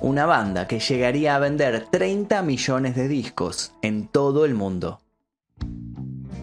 Una 0.00 0.26
banda 0.26 0.66
que 0.66 0.80
llegaría 0.80 1.34
a 1.34 1.38
vender 1.38 1.86
30 1.90 2.42
millones 2.42 2.94
de 2.96 3.08
discos 3.08 3.72
en 3.82 4.08
todo 4.08 4.44
el 4.44 4.54
mundo. 4.54 5.00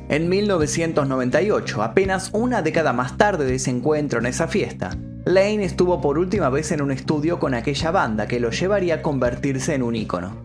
En 0.08 0.30
1998, 0.30 1.82
apenas 1.82 2.30
una 2.32 2.62
década 2.62 2.94
más 2.94 3.18
tarde 3.18 3.46
de 3.46 3.56
ese 3.56 3.72
encuentro 3.72 4.20
en 4.20 4.28
esa 4.28 4.48
fiesta, 4.48 4.96
Lane 5.26 5.64
estuvo 5.64 6.00
por 6.00 6.20
última 6.20 6.50
vez 6.50 6.72
en 6.72 6.82
un 6.82 6.92
estudio 6.92 7.40
con 7.40 7.56
aquella 7.56 7.90
banda 7.90 8.28
que 8.28 8.40
lo 8.40 8.52
llevaría 8.52 8.96
a 8.96 9.02
convertirse 9.02 9.74
en 9.74 9.82
un 9.82 9.96
ícono. 9.96 10.36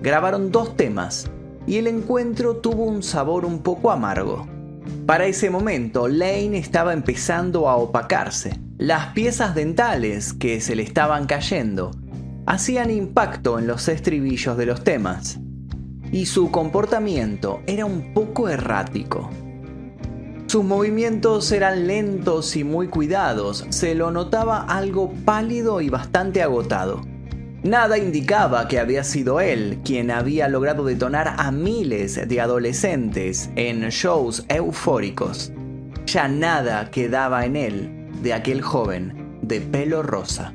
Grabaron 0.00 0.52
dos 0.52 0.76
temas 0.76 1.28
y 1.66 1.78
el 1.78 1.88
encuentro 1.88 2.58
tuvo 2.58 2.84
un 2.84 3.02
sabor 3.02 3.44
un 3.44 3.64
poco 3.64 3.90
amargo. 3.90 4.46
Para 5.04 5.26
ese 5.26 5.50
momento, 5.50 6.06
Lane 6.06 6.56
estaba 6.56 6.92
empezando 6.92 7.68
a 7.68 7.76
opacarse. 7.76 8.60
Las 8.78 9.08
piezas 9.08 9.56
dentales 9.56 10.32
que 10.32 10.60
se 10.60 10.76
le 10.76 10.84
estaban 10.84 11.26
cayendo 11.26 11.90
hacían 12.46 12.92
impacto 12.92 13.58
en 13.58 13.66
los 13.66 13.88
estribillos 13.88 14.56
de 14.56 14.66
los 14.66 14.84
temas. 14.84 15.40
Y 16.12 16.26
su 16.26 16.50
comportamiento 16.50 17.60
era 17.66 17.84
un 17.84 18.12
poco 18.14 18.48
errático. 18.48 19.30
Sus 20.46 20.64
movimientos 20.64 21.52
eran 21.52 21.86
lentos 21.86 22.56
y 22.56 22.64
muy 22.64 22.88
cuidados, 22.88 23.66
se 23.68 23.94
lo 23.94 24.10
notaba 24.10 24.62
algo 24.62 25.12
pálido 25.26 25.82
y 25.82 25.90
bastante 25.90 26.42
agotado. 26.42 27.02
Nada 27.62 27.98
indicaba 27.98 28.68
que 28.68 28.78
había 28.78 29.04
sido 29.04 29.40
él 29.40 29.80
quien 29.84 30.10
había 30.10 30.48
logrado 30.48 30.84
detonar 30.84 31.34
a 31.36 31.50
miles 31.50 32.28
de 32.28 32.40
adolescentes 32.40 33.50
en 33.56 33.88
shows 33.90 34.46
eufóricos. 34.48 35.52
Ya 36.06 36.28
nada 36.28 36.90
quedaba 36.90 37.44
en 37.44 37.56
él 37.56 38.08
de 38.22 38.32
aquel 38.32 38.62
joven 38.62 39.40
de 39.42 39.60
pelo 39.60 40.02
rosa. 40.02 40.54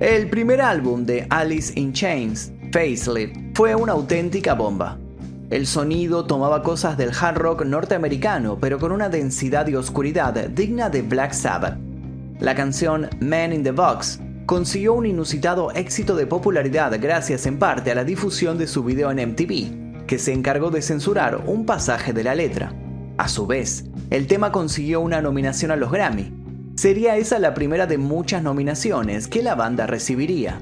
El 0.00 0.28
primer 0.28 0.60
álbum 0.60 1.06
de 1.06 1.26
Alice 1.30 1.72
in 1.78 1.92
Chains, 1.92 2.52
Facelift, 2.74 3.36
fue 3.54 3.76
una 3.76 3.92
auténtica 3.92 4.54
bomba. 4.54 4.98
El 5.48 5.64
sonido 5.64 6.24
tomaba 6.24 6.64
cosas 6.64 6.96
del 6.96 7.12
hard 7.14 7.38
rock 7.38 7.64
norteamericano, 7.64 8.58
pero 8.60 8.80
con 8.80 8.90
una 8.90 9.08
densidad 9.08 9.68
y 9.68 9.76
oscuridad 9.76 10.34
digna 10.48 10.90
de 10.90 11.02
Black 11.02 11.34
Sabbath. 11.34 11.78
La 12.40 12.56
canción 12.56 13.08
Man 13.20 13.52
in 13.52 13.62
the 13.62 13.70
Box 13.70 14.18
consiguió 14.46 14.94
un 14.94 15.06
inusitado 15.06 15.70
éxito 15.70 16.16
de 16.16 16.26
popularidad 16.26 16.98
gracias 17.00 17.46
en 17.46 17.60
parte 17.60 17.92
a 17.92 17.94
la 17.94 18.02
difusión 18.02 18.58
de 18.58 18.66
su 18.66 18.82
video 18.82 19.12
en 19.12 19.30
MTV, 19.30 20.06
que 20.08 20.18
se 20.18 20.32
encargó 20.32 20.72
de 20.72 20.82
censurar 20.82 21.44
un 21.46 21.66
pasaje 21.66 22.12
de 22.12 22.24
la 22.24 22.34
letra. 22.34 22.74
A 23.18 23.28
su 23.28 23.46
vez, 23.46 23.84
el 24.10 24.26
tema 24.26 24.50
consiguió 24.50 25.00
una 25.00 25.22
nominación 25.22 25.70
a 25.70 25.76
los 25.76 25.92
Grammy. 25.92 26.32
Sería 26.74 27.16
esa 27.18 27.38
la 27.38 27.54
primera 27.54 27.86
de 27.86 27.98
muchas 27.98 28.42
nominaciones 28.42 29.28
que 29.28 29.44
la 29.44 29.54
banda 29.54 29.86
recibiría. 29.86 30.60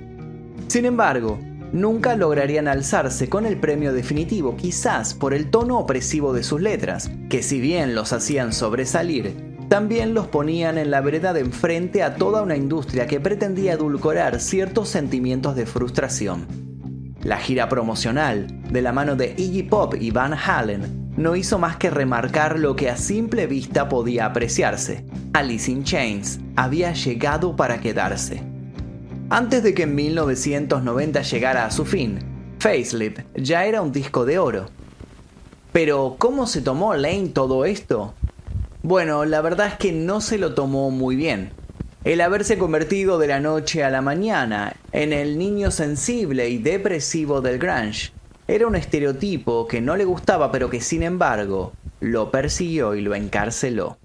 Sin 0.69 0.85
embargo, 0.85 1.39
nunca 1.73 2.17
lograrían 2.17 2.69
alzarse 2.69 3.29
con 3.29 3.47
el 3.47 3.59
premio 3.59 3.93
definitivo, 3.93 4.57
quizás 4.57 5.15
por 5.15 5.35
el 5.35 5.51
tono 5.51 5.79
opresivo 5.79 6.33
de 6.33 6.43
sus 6.43 6.61
letras, 6.61 7.11
que 7.29 7.43
si 7.43 7.61
bien 7.61 7.95
los 7.95 8.13
hacían 8.13 8.53
sobresalir, 8.53 9.53
también 9.69 10.13
los 10.13 10.27
ponían 10.27 10.77
en 10.77 10.91
la 10.91 11.01
vereda 11.01 11.33
de 11.33 11.41
enfrente 11.41 12.03
a 12.03 12.17
toda 12.17 12.43
una 12.43 12.57
industria 12.57 13.07
que 13.07 13.21
pretendía 13.21 13.73
edulcorar 13.73 14.39
ciertos 14.39 14.91
sentimientos 14.91 15.57
de 15.57 15.65
frustración. 15.65 16.47
La 17.23 17.39
gira 17.39 17.69
promocional, 17.69 18.49
de 18.71 18.83
la 18.83 18.93
mano 18.93 19.17
de 19.17 19.35
Iggy 19.37 19.63
Pop 19.63 19.95
y 19.99 20.11
Van 20.11 20.35
Halen, 20.35 21.13
no 21.17 21.37
hizo 21.37 21.59
más 21.59 21.77
que 21.77 21.89
remarcar 21.89 22.59
lo 22.59 22.77
que 22.77 22.91
a 22.91 22.97
simple 22.97 23.47
vista 23.47 23.89
podía 23.89 24.27
apreciarse. 24.27 25.07
Alice 25.33 25.71
in 25.71 25.85
Chains 25.85 26.41
había 26.57 26.93
llegado 26.93 27.57
para 27.57 27.81
quedarse. 27.81 28.52
Antes 29.35 29.63
de 29.63 29.73
que 29.73 29.85
en 29.85 29.95
1990 29.95 31.23
llegara 31.23 31.65
a 31.65 31.71
su 31.71 31.87
fin, 31.87 32.19
Facelift 32.59 33.21
ya 33.35 33.65
era 33.65 33.81
un 33.81 33.91
disco 33.91 34.27
de 34.27 34.39
oro. 34.39 34.67
Pero, 35.73 36.17
¿cómo 36.19 36.47
se 36.47 36.61
tomó 36.61 36.93
Lane 36.93 37.31
todo 37.31 37.65
esto? 37.65 38.13
Bueno, 38.83 39.25
la 39.25 39.41
verdad 39.41 39.69
es 39.69 39.75
que 39.77 39.91
no 39.91 40.21
se 40.21 40.37
lo 40.37 40.53
tomó 40.53 40.91
muy 40.91 41.17
bien. 41.17 41.53
El 42.05 42.21
haberse 42.21 42.59
convertido 42.59 43.19
de 43.19 43.29
la 43.29 43.41
noche 43.41 43.83
a 43.83 43.89
la 43.89 44.03
mañana 44.03 44.77
en 44.93 45.15
el 45.15 45.39
niño 45.39 45.71
sensible 45.71 46.51
y 46.51 46.59
depresivo 46.59 47.41
del 47.41 47.59
grunge 47.59 48.13
era 48.47 48.67
un 48.67 48.77
estereotipo 48.77 49.67
que 49.67 49.81
no 49.81 49.97
le 49.97 50.05
gustaba 50.05 50.53
pero 50.53 50.69
que 50.69 50.83
sin 50.83 51.03
embargo 51.03 51.73
lo 52.01 52.31
persiguió 52.31 52.95
y 52.95 53.01
lo 53.01 53.15
encarceló. 53.15 53.97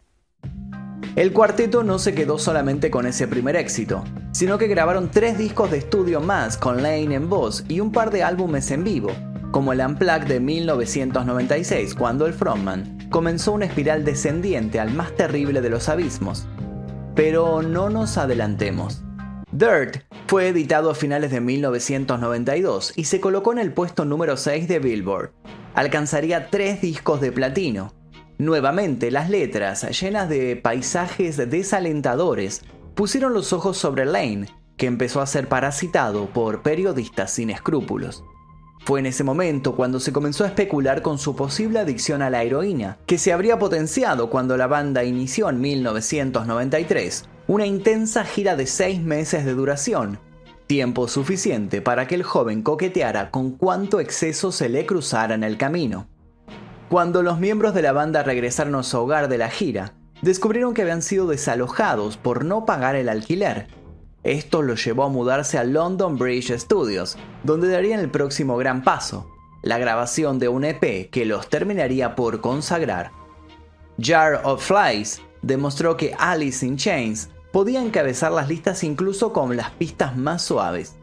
El 1.17 1.33
cuarteto 1.33 1.81
no 1.83 1.97
se 1.97 2.13
quedó 2.13 2.37
solamente 2.37 2.91
con 2.91 3.07
ese 3.07 3.27
primer 3.27 3.55
éxito, 3.55 4.03
sino 4.33 4.59
que 4.59 4.67
grabaron 4.67 5.09
tres 5.09 5.35
discos 5.35 5.71
de 5.71 5.79
estudio 5.79 6.21
más 6.21 6.57
con 6.57 6.83
Lane 6.83 7.15
en 7.15 7.27
voz 7.27 7.65
y 7.67 7.79
un 7.79 7.91
par 7.91 8.11
de 8.11 8.21
álbumes 8.21 8.69
en 8.69 8.83
vivo, 8.83 9.09
como 9.49 9.73
el 9.73 9.79
Unplugged 9.79 10.27
de 10.27 10.39
1996, 10.39 11.95
cuando 11.95 12.27
el 12.27 12.35
frontman 12.35 13.09
comenzó 13.09 13.53
una 13.53 13.65
espiral 13.65 14.05
descendiente 14.05 14.79
al 14.79 14.93
más 14.93 15.15
terrible 15.15 15.61
de 15.61 15.71
los 15.71 15.89
abismos. 15.89 16.45
Pero 17.15 17.63
no 17.63 17.89
nos 17.89 18.19
adelantemos. 18.19 19.01
Dirt 19.51 20.03
fue 20.27 20.49
editado 20.49 20.91
a 20.91 20.93
finales 20.93 21.31
de 21.31 21.41
1992 21.41 22.93
y 22.95 23.05
se 23.05 23.19
colocó 23.19 23.53
en 23.53 23.57
el 23.57 23.73
puesto 23.73 24.05
número 24.05 24.37
6 24.37 24.67
de 24.67 24.77
Billboard. 24.77 25.31
Alcanzaría 25.73 26.51
tres 26.51 26.79
discos 26.79 27.21
de 27.21 27.31
platino. 27.31 27.96
Nuevamente, 28.39 29.09
las 29.09 29.29
letras, 29.29 29.99
llenas 29.99 30.29
de 30.29 30.55
paisajes 30.55 31.37
desalentadores, 31.49 32.61
pusieron 32.93 33.33
los 33.33 33.51
ojos 33.51 33.77
sobre 33.77 34.05
Lane, 34.05 34.47
que 34.77 34.85
empezó 34.85 35.21
a 35.21 35.25
ser 35.25 35.47
parasitado 35.47 36.27
por 36.27 36.61
periodistas 36.61 37.31
sin 37.31 37.49
escrúpulos. 37.49 38.23
Fue 38.85 38.99
en 38.99 39.07
ese 39.07 39.23
momento 39.23 39.75
cuando 39.75 39.99
se 39.99 40.13
comenzó 40.13 40.43
a 40.43 40.47
especular 40.47 41.01
con 41.01 41.17
su 41.17 41.35
posible 41.35 41.79
adicción 41.79 42.21
a 42.21 42.29
la 42.29 42.43
heroína, 42.43 42.99
que 43.05 43.17
se 43.17 43.33
habría 43.33 43.57
potenciado 43.57 44.29
cuando 44.29 44.55
la 44.55 44.67
banda 44.67 45.03
inició 45.03 45.49
en 45.49 45.59
1993 45.59 47.25
una 47.47 47.65
intensa 47.65 48.23
gira 48.23 48.55
de 48.55 48.67
seis 48.67 49.01
meses 49.01 49.45
de 49.45 49.53
duración, 49.53 50.19
tiempo 50.67 51.07
suficiente 51.07 51.81
para 51.81 52.07
que 52.07 52.15
el 52.15 52.23
joven 52.23 52.61
coqueteara 52.61 53.31
con 53.31 53.51
cuánto 53.51 53.99
exceso 53.99 54.51
se 54.51 54.69
le 54.69 54.85
cruzara 54.85 55.33
en 55.33 55.43
el 55.43 55.57
camino. 55.57 56.07
Cuando 56.89 57.23
los 57.23 57.39
miembros 57.39 57.73
de 57.73 57.81
la 57.81 57.91
banda 57.91 58.23
regresaron 58.23 58.75
a 58.75 58.83
su 58.83 58.97
hogar 58.97 59.27
de 59.27 59.37
la 59.37 59.49
gira, 59.49 59.93
descubrieron 60.21 60.73
que 60.73 60.83
habían 60.83 61.01
sido 61.01 61.27
desalojados 61.27 62.17
por 62.17 62.45
no 62.45 62.65
pagar 62.65 62.95
el 62.95 63.09
alquiler 63.09 63.67
esto 64.27 64.61
lo 64.61 64.75
llevó 64.75 65.03
a 65.03 65.09
mudarse 65.09 65.57
a 65.57 65.63
London 65.63 66.17
Bridge 66.17 66.51
Studios, 66.59 67.17
donde 67.43 67.69
darían 67.69 68.01
el 68.01 68.09
próximo 68.09 68.57
gran 68.57 68.83
paso, 68.83 69.31
la 69.63 69.77
grabación 69.77 70.37
de 70.37 70.49
un 70.49 70.65
EP 70.65 71.09
que 71.09 71.25
los 71.25 71.47
terminaría 71.47 72.13
por 72.13 72.41
consagrar. 72.41 73.11
Jar 73.97 74.41
of 74.43 74.61
Flies 74.61 75.21
demostró 75.41 75.95
que 75.95 76.13
Alice 76.19 76.65
in 76.65 76.75
Chains 76.75 77.29
podía 77.53 77.81
encabezar 77.81 78.33
las 78.33 78.49
listas 78.49 78.83
incluso 78.83 79.31
con 79.31 79.55
las 79.55 79.71
pistas 79.71 80.17
más 80.17 80.41
suaves. 80.41 80.97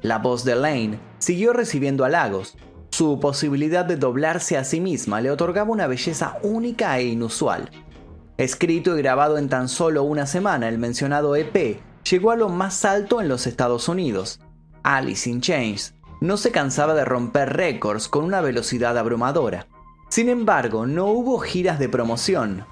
La 0.00 0.16
voz 0.16 0.44
de 0.46 0.54
Lane 0.54 0.98
siguió 1.18 1.52
recibiendo 1.52 2.06
halagos. 2.06 2.56
Su 2.90 3.20
posibilidad 3.20 3.84
de 3.84 3.96
doblarse 3.96 4.56
a 4.56 4.64
sí 4.64 4.80
misma 4.80 5.20
le 5.20 5.30
otorgaba 5.30 5.70
una 5.70 5.86
belleza 5.86 6.38
única 6.42 6.98
e 6.98 7.06
inusual. 7.06 7.70
Escrito 8.36 8.96
y 8.96 9.02
grabado 9.02 9.38
en 9.38 9.48
tan 9.48 9.68
solo 9.68 10.02
una 10.02 10.26
semana, 10.26 10.68
el 10.68 10.78
mencionado 10.78 11.36
EP 11.36 11.80
llegó 12.10 12.30
a 12.30 12.36
lo 12.36 12.48
más 12.48 12.84
alto 12.84 13.20
en 13.20 13.28
los 13.28 13.46
Estados 13.46 13.88
Unidos. 13.88 14.40
Alice 14.82 15.28
in 15.28 15.40
Chains 15.40 15.94
no 16.20 16.36
se 16.36 16.50
cansaba 16.50 16.94
de 16.94 17.04
romper 17.04 17.54
récords 17.54 18.08
con 18.08 18.24
una 18.24 18.40
velocidad 18.40 18.98
abrumadora. 18.98 19.66
Sin 20.08 20.28
embargo, 20.28 20.86
no 20.86 21.06
hubo 21.06 21.38
giras 21.38 21.78
de 21.78 21.88
promoción. 21.88 22.64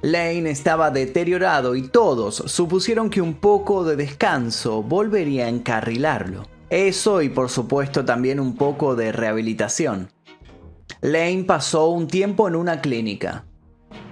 Lane 0.00 0.50
estaba 0.50 0.90
deteriorado 0.90 1.74
y 1.74 1.88
todos 1.88 2.36
supusieron 2.46 3.10
que 3.10 3.20
un 3.22 3.34
poco 3.34 3.84
de 3.84 3.96
descanso 3.96 4.82
volvería 4.82 5.46
a 5.46 5.48
encarrilarlo. 5.48 6.53
Eso 6.74 7.22
y 7.22 7.28
por 7.28 7.50
supuesto 7.50 8.04
también 8.04 8.40
un 8.40 8.56
poco 8.56 8.96
de 8.96 9.12
rehabilitación. 9.12 10.08
Lane 11.02 11.44
pasó 11.46 11.86
un 11.86 12.08
tiempo 12.08 12.48
en 12.48 12.56
una 12.56 12.80
clínica. 12.80 13.44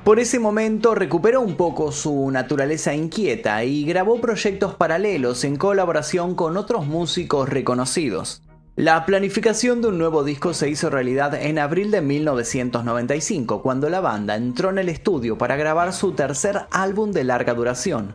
Por 0.04 0.20
ese 0.20 0.38
momento 0.38 0.94
recuperó 0.94 1.40
un 1.40 1.56
poco 1.56 1.90
su 1.90 2.30
naturaleza 2.30 2.94
inquieta 2.94 3.64
y 3.64 3.84
grabó 3.84 4.20
proyectos 4.20 4.76
paralelos 4.76 5.42
en 5.42 5.56
colaboración 5.56 6.36
con 6.36 6.56
otros 6.56 6.86
músicos 6.86 7.48
reconocidos. 7.48 8.44
La 8.76 9.06
planificación 9.06 9.82
de 9.82 9.88
un 9.88 9.98
nuevo 9.98 10.22
disco 10.22 10.54
se 10.54 10.70
hizo 10.70 10.88
realidad 10.88 11.34
en 11.34 11.58
abril 11.58 11.90
de 11.90 12.00
1995, 12.00 13.60
cuando 13.60 13.90
la 13.90 13.98
banda 13.98 14.36
entró 14.36 14.70
en 14.70 14.78
el 14.78 14.88
estudio 14.88 15.36
para 15.36 15.56
grabar 15.56 15.92
su 15.92 16.12
tercer 16.12 16.60
álbum 16.70 17.10
de 17.10 17.24
larga 17.24 17.54
duración. 17.54 18.14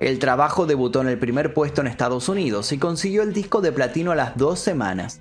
El 0.00 0.18
trabajo 0.18 0.64
debutó 0.64 1.02
en 1.02 1.08
el 1.08 1.18
primer 1.18 1.52
puesto 1.52 1.82
en 1.82 1.86
Estados 1.86 2.30
Unidos 2.30 2.72
y 2.72 2.78
consiguió 2.78 3.22
el 3.22 3.34
disco 3.34 3.60
de 3.60 3.70
platino 3.70 4.12
a 4.12 4.16
las 4.16 4.34
dos 4.34 4.58
semanas. 4.58 5.20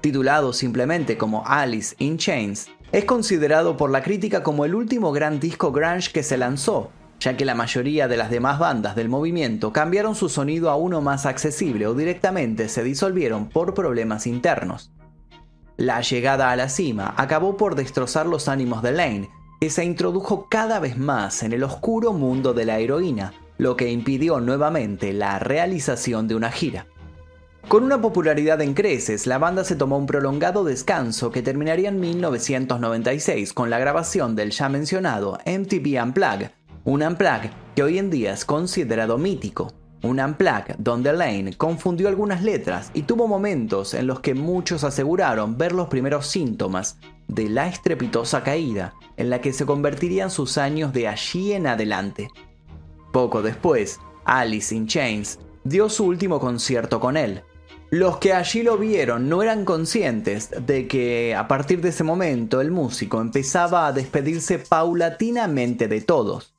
Titulado 0.00 0.52
simplemente 0.52 1.18
como 1.18 1.44
Alice 1.46 1.96
in 1.98 2.16
Chains, 2.16 2.68
es 2.92 3.04
considerado 3.04 3.76
por 3.76 3.90
la 3.90 4.04
crítica 4.04 4.44
como 4.44 4.64
el 4.64 4.76
último 4.76 5.10
gran 5.10 5.40
disco 5.40 5.72
grunge 5.72 6.12
que 6.12 6.22
se 6.22 6.38
lanzó, 6.38 6.92
ya 7.18 7.36
que 7.36 7.44
la 7.44 7.56
mayoría 7.56 8.06
de 8.06 8.16
las 8.16 8.30
demás 8.30 8.60
bandas 8.60 8.94
del 8.94 9.08
movimiento 9.08 9.72
cambiaron 9.72 10.14
su 10.14 10.28
sonido 10.28 10.70
a 10.70 10.76
uno 10.76 11.00
más 11.00 11.26
accesible 11.26 11.88
o 11.88 11.94
directamente 11.94 12.68
se 12.68 12.84
disolvieron 12.84 13.48
por 13.48 13.74
problemas 13.74 14.28
internos. 14.28 14.92
La 15.76 16.02
llegada 16.02 16.52
a 16.52 16.56
la 16.56 16.68
cima 16.68 17.14
acabó 17.16 17.56
por 17.56 17.74
destrozar 17.74 18.26
los 18.26 18.46
ánimos 18.46 18.80
de 18.82 18.92
Lane, 18.92 19.30
que 19.60 19.70
se 19.70 19.84
introdujo 19.84 20.46
cada 20.48 20.78
vez 20.78 20.96
más 20.96 21.42
en 21.42 21.52
el 21.52 21.64
oscuro 21.64 22.12
mundo 22.12 22.54
de 22.54 22.64
la 22.64 22.78
heroína, 22.78 23.32
lo 23.60 23.76
que 23.76 23.90
impidió 23.90 24.40
nuevamente 24.40 25.12
la 25.12 25.38
realización 25.38 26.26
de 26.26 26.34
una 26.34 26.50
gira. 26.50 26.86
Con 27.68 27.84
una 27.84 28.00
popularidad 28.00 28.62
en 28.62 28.72
creces, 28.72 29.26
la 29.26 29.36
banda 29.36 29.64
se 29.64 29.76
tomó 29.76 29.98
un 29.98 30.06
prolongado 30.06 30.64
descanso 30.64 31.30
que 31.30 31.42
terminaría 31.42 31.90
en 31.90 32.00
1996 32.00 33.52
con 33.52 33.68
la 33.68 33.78
grabación 33.78 34.34
del 34.34 34.50
ya 34.50 34.70
mencionado 34.70 35.38
MTV 35.44 36.02
Unplugged, 36.02 36.50
un 36.84 37.02
unplug 37.02 37.50
que 37.76 37.82
hoy 37.82 37.98
en 37.98 38.08
día 38.08 38.32
es 38.32 38.46
considerado 38.46 39.18
mítico. 39.18 39.74
Un 40.02 40.20
unplug 40.20 40.78
donde 40.78 41.12
Lane 41.12 41.52
confundió 41.58 42.08
algunas 42.08 42.42
letras 42.42 42.90
y 42.94 43.02
tuvo 43.02 43.28
momentos 43.28 43.92
en 43.92 44.06
los 44.06 44.20
que 44.20 44.32
muchos 44.32 44.84
aseguraron 44.84 45.58
ver 45.58 45.72
los 45.72 45.88
primeros 45.88 46.26
síntomas 46.28 46.96
de 47.28 47.50
la 47.50 47.68
estrepitosa 47.68 48.42
caída 48.42 48.94
en 49.18 49.28
la 49.28 49.42
que 49.42 49.52
se 49.52 49.66
convertirían 49.66 50.30
sus 50.30 50.56
años 50.56 50.94
de 50.94 51.08
allí 51.08 51.52
en 51.52 51.66
adelante. 51.66 52.30
Poco 53.12 53.42
después, 53.42 53.98
Alice 54.24 54.74
in 54.74 54.86
Chains 54.86 55.38
dio 55.64 55.88
su 55.88 56.04
último 56.04 56.38
concierto 56.40 57.00
con 57.00 57.16
él. 57.16 57.42
Los 57.90 58.18
que 58.18 58.32
allí 58.32 58.62
lo 58.62 58.78
vieron 58.78 59.28
no 59.28 59.42
eran 59.42 59.64
conscientes 59.64 60.50
de 60.64 60.86
que 60.86 61.34
a 61.34 61.48
partir 61.48 61.80
de 61.80 61.88
ese 61.88 62.04
momento 62.04 62.60
el 62.60 62.70
músico 62.70 63.20
empezaba 63.20 63.88
a 63.88 63.92
despedirse 63.92 64.60
paulatinamente 64.60 65.88
de 65.88 66.00
todos. 66.00 66.54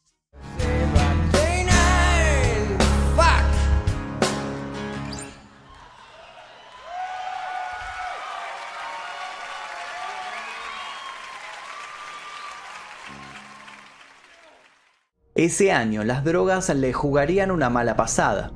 Ese 15.41 15.71
año 15.71 16.03
las 16.03 16.23
drogas 16.23 16.69
le 16.69 16.93
jugarían 16.93 17.49
una 17.49 17.71
mala 17.71 17.95
pasada. 17.95 18.51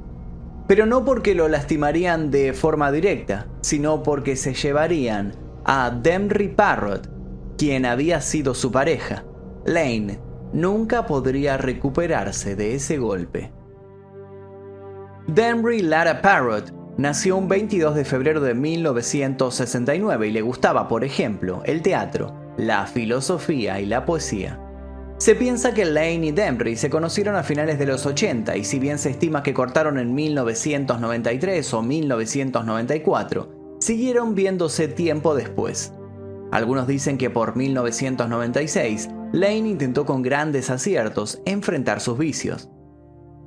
Pero 0.68 0.86
no 0.86 1.04
porque 1.04 1.34
lo 1.34 1.48
lastimarían 1.48 2.30
de 2.30 2.54
forma 2.54 2.92
directa, 2.92 3.48
sino 3.62 4.04
porque 4.04 4.36
se 4.36 4.54
llevarían 4.54 5.34
a 5.64 5.90
Demry 5.90 6.50
Parrott, 6.50 7.10
quien 7.58 7.88
había 7.88 8.22
sido 8.22 8.54
su 8.54 8.72
pareja. 8.72 9.24
Lane 9.66 10.20
nunca 10.54 11.08
podría 11.08 11.58
recuperarse 11.58 12.56
de 12.56 12.76
ese 12.76 13.00
golpe. 13.00 13.52
Demry 15.26 15.82
Lara 15.82 16.22
Parrott 16.22 16.72
nació 17.00 17.38
un 17.38 17.48
22 17.48 17.96
de 17.96 18.06
febrero 18.06 18.42
de 18.42 18.54
1969 18.54 20.28
y 20.28 20.32
le 20.32 20.42
gustaba, 20.44 20.88
por 20.88 21.04
ejemplo, 21.04 21.64
el 21.66 21.82
teatro, 21.82 22.36
la 22.58 22.86
filosofía 22.86 23.80
y 23.80 23.88
la 23.88 24.06
poesía. 24.06 24.65
Se 25.18 25.34
piensa 25.34 25.74
que 25.74 25.86
Lane 25.86 26.28
y 26.28 26.32
Demry 26.32 26.76
se 26.76 26.90
conocieron 26.90 27.38
a 27.38 27.44
finales 27.44 27.80
de 27.80 27.86
los 27.86 28.06
80 28.06 28.58
y 28.58 28.66
si 28.66 28.80
bien 28.80 29.00
se 29.00 29.12
estima 29.12 29.44
que 29.44 29.54
cortaron 29.54 29.98
en 29.98 30.14
1993 30.14 31.74
o 31.74 31.82
1994, 31.82 33.78
siguieron 33.80 34.36
viéndose 34.36 34.90
tiempo 34.90 35.34
después. 35.34 35.94
Algunos 36.52 36.86
dicen 36.86 37.18
que 37.18 37.30
por 37.30 37.56
1996, 37.56 39.10
Lane 39.32 39.70
intentó 39.70 40.06
con 40.06 40.22
grandes 40.22 40.70
aciertos 40.70 41.42
enfrentar 41.46 42.02
sus 42.02 42.18
vicios. 42.18 42.70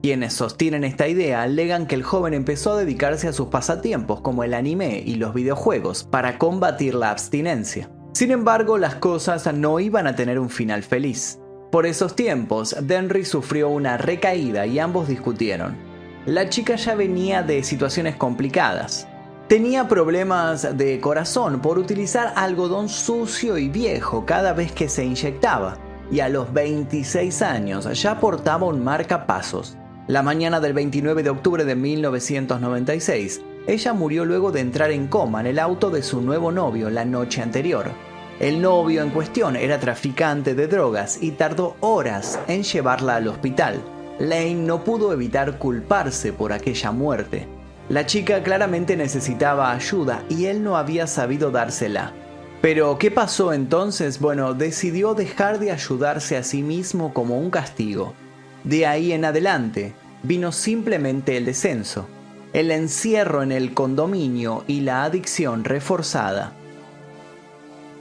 Quienes 0.03 0.33
sostienen 0.33 0.85
esta 0.85 1.07
idea 1.07 1.43
alegan 1.43 1.87
que 1.87 1.97
el 1.97 2.03
joven 2.03 2.33
empezó 2.33 2.73
a 2.73 2.79
dedicarse 2.79 3.29
a 3.29 3.33
sus 3.35 3.49
pasatiempos 3.49 4.23
como 4.23 4.43
el 4.43 4.55
anime 4.55 5.03
y 5.05 5.17
los 5.17 5.35
videojuegos 5.35 6.05
para 6.05 6.39
combatir 6.39 6.95
la 6.95 7.11
abstinencia. 7.11 7.91
Sin 8.13 8.31
embargo, 8.31 8.79
las 8.79 8.95
cosas 8.95 9.53
no 9.53 9.81
iban 9.81 10.07
a 10.07 10.17
tener 10.17 10.39
un 10.39 10.49
final 10.49 10.83
feliz. 10.83 11.39
Por 11.71 11.85
esos 11.85 12.17
tiempos, 12.17 12.75
Denry 12.81 13.27
sufrió 13.27 13.69
una 13.69 13.99
recaída 13.99 14.67
y 14.67 14.79
ambos 14.79 15.07
discutieron. 15.07 15.77
La 16.25 16.49
chica 16.49 16.77
ya 16.77 16.95
venía 16.95 17.43
de 17.43 17.63
situaciones 17.63 18.17
complicadas. 18.17 19.07
Tenía 19.49 19.87
problemas 19.87 20.79
de 20.79 20.99
corazón 20.99 21.61
por 21.61 21.79
utilizar 21.79 22.33
algodón 22.37 22.89
sucio 22.89 23.59
y 23.59 23.69
viejo 23.69 24.25
cada 24.25 24.55
vez 24.55 24.73
que 24.73 24.89
se 24.89 25.05
inyectaba, 25.05 25.77
y 26.11 26.21
a 26.21 26.31
los 26.31 26.53
26 26.55 27.43
años 27.43 28.01
ya 28.01 28.19
portaba 28.19 28.67
un 28.67 28.83
marcapasos. 28.83 29.77
La 30.07 30.23
mañana 30.23 30.61
del 30.61 30.73
29 30.73 31.23
de 31.23 31.31
octubre 31.31 31.67
de 31.67 31.75
1996, 31.75 33.43
ella 33.67 33.93
murió 33.93 34.25
luego 34.25 34.53
de 34.53 34.61
entrar 34.61 34.91
en 34.91 35.07
coma 35.07 35.41
en 35.41 35.47
el 35.47 35.59
auto 35.59 35.91
de 35.91 36.03
su 36.03 36.23
nuevo 36.23 36.51
novio 36.51 36.89
la 36.89 37.05
noche 37.05 37.43
anterior. 37.43 37.91
El 38.41 38.63
novio 38.63 39.03
en 39.03 39.11
cuestión 39.11 39.57
era 39.57 39.81
traficante 39.81 40.55
de 40.55 40.69
drogas 40.69 41.19
y 41.21 41.33
tardó 41.33 41.77
horas 41.81 42.39
en 42.47 42.63
llevarla 42.63 43.17
al 43.17 43.27
hospital. 43.27 43.83
Lane 44.21 44.55
no 44.55 44.85
pudo 44.85 45.13
evitar 45.13 45.59
culparse 45.59 46.33
por 46.33 46.53
aquella 46.53 46.93
muerte. 46.93 47.49
La 47.89 48.07
chica 48.07 48.45
claramente 48.45 48.97
necesitaba 48.97 49.73
ayuda 49.73 50.23
y 50.29 50.45
él 50.45 50.63
no 50.63 50.77
había 50.77 51.09
sabido 51.09 51.51
dársela. 51.51 52.13
Pero, 52.61 52.97
¿qué 52.99 53.11
pasó 53.11 53.53
entonces? 53.53 54.21
Bueno, 54.21 54.55
decidió 54.55 55.15
dejar 55.15 55.59
de 55.59 55.73
ayudarse 55.73 56.37
a 56.37 56.45
sí 56.45 56.63
mismo 56.63 57.13
como 57.13 57.39
un 57.39 57.51
castigo. 57.51 58.15
De 58.63 58.87
ahí 58.87 59.13
en 59.13 59.25
adelante, 59.25 59.95
vino 60.23 60.53
simplemente 60.53 61.37
el 61.37 61.45
descenso, 61.45 62.07
el 62.53 62.71
encierro 62.71 63.43
en 63.43 63.51
el 63.51 63.75
condominio 63.75 64.63
y 64.69 64.81
la 64.81 65.03
adicción 65.03 65.65
reforzada. 65.65 66.53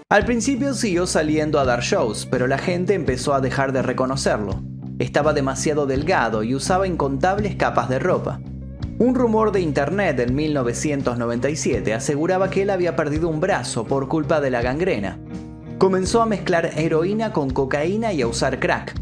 Al 0.10 0.24
principio 0.24 0.74
siguió 0.74 1.06
saliendo 1.06 1.60
a 1.60 1.65
dar 1.65 1.82
shows, 1.82 2.26
pero 2.32 2.48
la 2.48 2.58
gente 2.58 2.93
empezó 2.93 3.34
a 3.34 3.41
dejar 3.41 3.74
de 3.74 3.82
reconocerlo. 3.82 4.63
Estaba 5.00 5.34
demasiado 5.34 5.86
delgado 5.86 6.43
y 6.43 6.56
usaba 6.56 6.88
incontables 6.88 7.58
capas 7.58 7.89
de 7.89 8.00
ropa. 8.00 8.39
Un 9.00 9.15
rumor 9.15 9.52
de 9.52 9.60
internet 9.60 10.17
en 10.22 10.34
1997 10.34 11.93
aseguraba 11.93 12.50
que 12.50 12.62
él 12.62 12.70
había 12.70 12.96
perdido 12.96 13.28
un 13.28 13.41
brazo 13.41 13.84
por 13.84 14.08
culpa 14.08 14.39
de 14.39 14.50
la 14.50 14.62
gangrena. 14.62 15.20
Comenzó 15.78 16.22
a 16.22 16.26
mezclar 16.26 16.72
heroína 16.78 17.34
con 17.34 17.50
cocaína 17.50 18.13
y 18.13 18.22
a 18.22 18.28
usar 18.28 18.62
crack. 18.62 18.96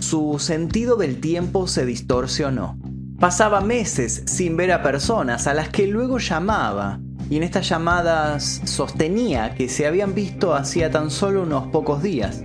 Su 0.00 0.38
sentido 0.38 0.96
del 0.96 1.18
tiempo 1.18 1.66
se 1.66 1.86
distorsionó. 1.86 2.78
Pasaba 3.18 3.62
meses 3.62 4.22
sin 4.26 4.58
ver 4.58 4.72
a 4.72 4.82
personas 4.82 5.46
a 5.46 5.54
las 5.54 5.70
que 5.70 5.86
luego 5.86 6.18
llamaba 6.18 7.00
y 7.28 7.36
en 7.36 7.42
estas 7.42 7.68
llamadas 7.68 8.62
sostenía 8.64 9.54
que 9.54 9.68
se 9.68 9.86
habían 9.86 10.14
visto 10.14 10.54
hacía 10.54 10.90
tan 10.90 11.10
solo 11.10 11.42
unos 11.42 11.68
pocos 11.68 12.02
días. 12.02 12.42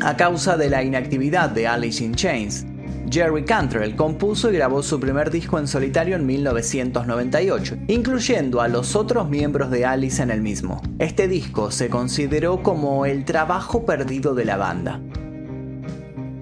A 0.00 0.16
causa 0.16 0.56
de 0.56 0.68
la 0.68 0.82
inactividad 0.82 1.50
de 1.50 1.66
Alice 1.66 2.04
in 2.04 2.14
Chains, 2.14 2.66
Jerry 3.10 3.44
Cantrell 3.44 3.94
compuso 3.94 4.50
y 4.50 4.54
grabó 4.54 4.82
su 4.82 4.98
primer 4.98 5.30
disco 5.30 5.58
en 5.58 5.68
solitario 5.68 6.16
en 6.16 6.26
1998, 6.26 7.76
incluyendo 7.86 8.60
a 8.60 8.68
los 8.68 8.96
otros 8.96 9.28
miembros 9.28 9.70
de 9.70 9.84
Alice 9.84 10.22
en 10.22 10.30
el 10.30 10.42
mismo. 10.42 10.82
Este 10.98 11.28
disco 11.28 11.70
se 11.70 11.88
consideró 11.88 12.62
como 12.62 13.06
el 13.06 13.24
trabajo 13.24 13.86
perdido 13.86 14.34
de 14.34 14.44
la 14.44 14.56
banda. 14.56 15.00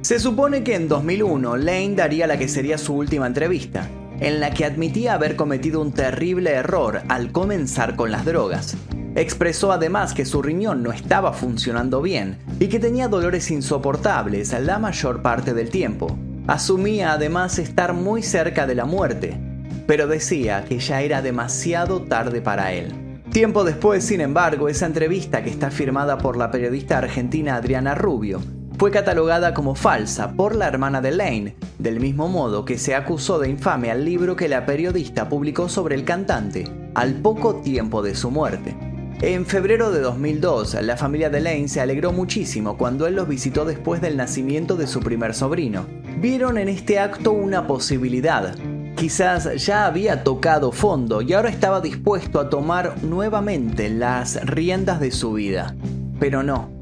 Se 0.01 0.18
supone 0.18 0.64
que 0.64 0.75
en 0.75 0.88
2001 0.88 1.57
Lane 1.57 1.94
daría 1.94 2.27
la 2.27 2.38
que 2.38 2.49
sería 2.49 2.79
su 2.79 2.94
última 2.94 3.27
entrevista, 3.27 3.88
en 4.20 4.40
la 4.40 4.50
que 4.50 4.64
admitía 4.64 5.14
haber 5.14 5.37
cometido 5.37 5.81
un 5.81 5.92
terrible 5.92 6.50
error 6.50 7.03
al 7.09 7.33
comenzar 7.33 7.96
con 7.96 8.11
las 8.11 8.24
drogas. 8.24 8.77
Expresó 9.16 9.72
además 9.72 10.12
que 10.12 10.24
su 10.24 10.42
riñón 10.42 10.83
no 10.83 10.92
estaba 10.92 11.33
funcionando 11.33 12.03
bien 12.03 12.38
y 12.59 12.66
que 12.66 12.81
tenía 12.81 13.09
dolores 13.09 13.50
insoportables 13.50 14.53
la 14.61 14.79
mayor 14.79 15.22
parte 15.22 15.55
del 15.55 15.70
tiempo. 15.70 16.18
Asumía 16.46 17.12
además 17.12 17.59
estar 17.59 17.94
muy 17.94 18.22
cerca 18.22 18.66
de 18.66 18.74
la 18.74 18.85
muerte, 18.85 19.38
pero 19.87 20.07
decía 20.07 20.64
que 20.64 20.79
ya 20.79 21.00
era 21.00 21.22
demasiado 21.22 22.03
tarde 22.03 22.40
para 22.40 22.72
él. 22.72 22.92
Tiempo 23.31 23.64
después, 23.64 24.05
sin 24.05 24.20
embargo, 24.20 24.68
esa 24.68 24.87
entrevista 24.87 25.42
que 25.42 25.50
está 25.50 25.70
firmada 25.70 26.18
por 26.18 26.37
la 26.37 26.50
periodista 26.50 26.98
argentina 26.98 27.57
Adriana 27.57 27.94
Rubio 27.94 28.40
fue 28.85 28.90
catalogada 28.90 29.55
como 29.55 29.75
falsa 29.75 30.33
por 30.33 30.55
la 30.55 30.68
hermana 30.68 31.01
de 31.01 31.11
Lane, 31.11 31.57
del 31.79 32.01
mismo 32.01 32.29
modo 32.29 32.66
que 32.66 32.77
se 32.77 32.94
acusó 32.94 33.38
de 33.38 33.49
infame 33.49 33.90
al 33.90 34.05
libro 34.05 34.37
que 34.37 34.47
la 34.47 34.66
periodista 34.66 35.27
publicó 35.27 35.70
sobre 35.70 35.94
el 35.94 36.05
cantante, 36.05 36.70
al 36.94 37.14
poco 37.14 37.62
tiempo 37.62 38.03
de 38.03 38.14
su 38.14 38.31
muerte. 38.31 38.77
En 39.23 39.47
febrero 39.47 39.90
de 39.90 40.01
2002, 40.01 40.75
la 40.83 40.99
familia 40.99 41.31
de 41.31 41.40
Lane 41.40 41.68
se 41.68 41.81
alegró 41.81 42.12
muchísimo 42.12 42.77
cuando 42.77 43.07
él 43.07 43.14
los 43.14 43.27
visitó 43.27 43.64
después 43.64 44.03
del 44.03 44.18
nacimiento 44.18 44.77
de 44.77 44.87
su 44.87 45.01
primer 45.01 45.33
sobrino. 45.33 45.87
Vieron 46.20 46.59
en 46.59 46.68
este 46.68 46.99
acto 46.99 47.33
una 47.33 47.66
posibilidad. 47.66 48.55
Quizás 48.97 49.64
ya 49.64 49.87
había 49.87 50.25
tocado 50.25 50.73
fondo 50.73 51.23
y 51.23 51.33
ahora 51.33 51.49
estaba 51.49 51.81
dispuesto 51.81 52.38
a 52.38 52.51
tomar 52.51 53.03
nuevamente 53.03 53.88
las 53.88 54.44
riendas 54.44 55.01
de 55.01 55.11
su 55.11 55.33
vida. 55.33 55.75
Pero 56.20 56.42
no, 56.42 56.73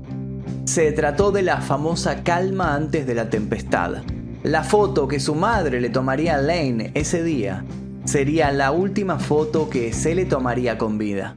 se 0.65 0.93
trató 0.93 1.33
de 1.33 1.43
la 1.43 1.61
famosa 1.61 2.23
calma 2.23 2.75
antes 2.75 3.07
de 3.07 3.15
la 3.15 3.29
tempestad. 3.29 4.03
La 4.43 4.63
foto 4.63 5.09
que 5.09 5.21
su 5.21 5.35
madre 5.35 5.81
le 5.81 5.91
tomaría 5.91 6.37
a 6.37 6.39
Lane 6.39 6.93
ese 6.95 7.23
día 7.23 7.65
sería 8.05 8.53
la 8.53 8.71
última 8.71 9.19
foto 9.19 9.69
que 9.69 9.93
se 9.93 10.15
le 10.15 10.25
tomaría 10.25 10.79
con 10.79 10.99
vida. 10.99 11.37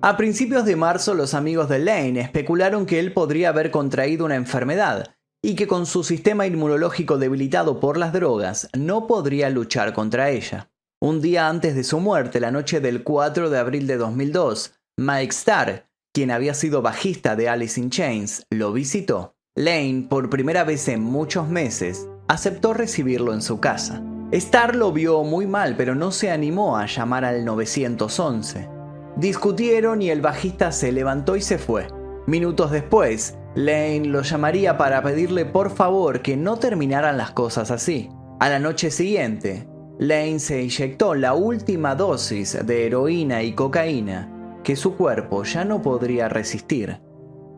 A 0.00 0.16
principios 0.16 0.64
de 0.64 0.76
marzo 0.76 1.14
los 1.14 1.34
amigos 1.34 1.68
de 1.68 1.78
Lane 1.78 2.20
especularon 2.20 2.86
que 2.86 2.98
él 3.00 3.12
podría 3.12 3.48
haber 3.48 3.70
contraído 3.70 4.24
una 4.24 4.36
enfermedad 4.36 5.14
y 5.42 5.56
que 5.56 5.66
con 5.66 5.86
su 5.86 6.04
sistema 6.04 6.46
inmunológico 6.46 7.18
debilitado 7.18 7.80
por 7.80 7.96
las 7.96 8.12
drogas 8.12 8.68
no 8.76 9.06
podría 9.06 9.50
luchar 9.50 9.92
contra 9.92 10.30
ella. 10.30 10.70
Un 11.00 11.20
día 11.20 11.48
antes 11.48 11.74
de 11.74 11.84
su 11.84 12.00
muerte, 12.00 12.40
la 12.40 12.50
noche 12.50 12.80
del 12.80 13.02
4 13.02 13.50
de 13.50 13.58
abril 13.58 13.86
de 13.86 13.96
2002, 13.96 14.74
Mike 14.96 15.32
Starr, 15.32 15.86
quien 16.14 16.30
había 16.30 16.54
sido 16.54 16.80
bajista 16.80 17.34
de 17.34 17.48
Alice 17.48 17.78
in 17.78 17.90
Chains, 17.90 18.46
lo 18.48 18.72
visitó. 18.72 19.34
Lane, 19.56 20.06
por 20.08 20.30
primera 20.30 20.62
vez 20.62 20.86
en 20.86 21.02
muchos 21.02 21.48
meses, 21.48 22.08
aceptó 22.28 22.72
recibirlo 22.72 23.34
en 23.34 23.42
su 23.42 23.58
casa. 23.58 24.00
Star 24.30 24.76
lo 24.76 24.92
vio 24.92 25.24
muy 25.24 25.48
mal, 25.48 25.76
pero 25.76 25.96
no 25.96 26.12
se 26.12 26.30
animó 26.30 26.76
a 26.76 26.86
llamar 26.86 27.24
al 27.24 27.44
911. 27.44 28.68
Discutieron 29.16 30.02
y 30.02 30.10
el 30.10 30.20
bajista 30.20 30.70
se 30.70 30.92
levantó 30.92 31.34
y 31.34 31.40
se 31.40 31.58
fue. 31.58 31.88
Minutos 32.28 32.70
después, 32.70 33.36
Lane 33.56 34.04
lo 34.04 34.22
llamaría 34.22 34.78
para 34.78 35.02
pedirle 35.02 35.44
por 35.44 35.70
favor 35.70 36.22
que 36.22 36.36
no 36.36 36.60
terminaran 36.60 37.16
las 37.16 37.32
cosas 37.32 37.72
así. 37.72 38.08
A 38.38 38.48
la 38.48 38.60
noche 38.60 38.92
siguiente, 38.92 39.66
Lane 39.98 40.38
se 40.38 40.62
inyectó 40.62 41.16
la 41.16 41.34
última 41.34 41.96
dosis 41.96 42.56
de 42.64 42.86
heroína 42.86 43.42
y 43.42 43.52
cocaína 43.52 44.30
que 44.64 44.74
su 44.74 44.96
cuerpo 44.96 45.44
ya 45.44 45.64
no 45.64 45.80
podría 45.80 46.28
resistir. 46.28 46.98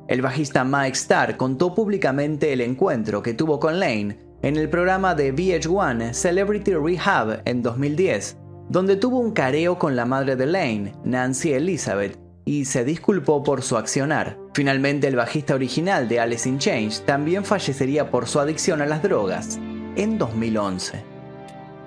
El 0.08 0.22
bajista 0.22 0.64
Mike 0.64 0.96
Starr 0.96 1.36
contó 1.36 1.74
públicamente 1.74 2.52
el 2.52 2.60
encuentro 2.60 3.22
que 3.22 3.34
tuvo 3.34 3.58
con 3.58 3.80
Lane 3.80 4.18
en 4.42 4.56
el 4.56 4.68
programa 4.68 5.14
de 5.14 5.34
VH1 5.34 6.12
Celebrity 6.12 6.74
Rehab 6.74 7.42
en 7.44 7.62
2010, 7.62 8.36
donde 8.68 8.96
tuvo 8.96 9.18
un 9.18 9.32
careo 9.32 9.78
con 9.78 9.96
la 9.96 10.04
madre 10.04 10.36
de 10.36 10.46
Lane, 10.46 10.92
Nancy 11.04 11.54
Elizabeth, 11.54 12.18
y 12.44 12.66
se 12.66 12.84
disculpó 12.84 13.42
por 13.42 13.62
su 13.62 13.76
accionar. 13.76 14.38
Finalmente, 14.54 15.08
el 15.08 15.16
bajista 15.16 15.54
original 15.54 16.08
de 16.08 16.20
Alice 16.20 16.48
in 16.48 16.58
Chains 16.58 17.04
también 17.04 17.44
fallecería 17.44 18.10
por 18.10 18.28
su 18.28 18.38
adicción 18.38 18.82
a 18.82 18.86
las 18.86 19.02
drogas 19.02 19.58
en 19.96 20.18
2011. 20.18 21.15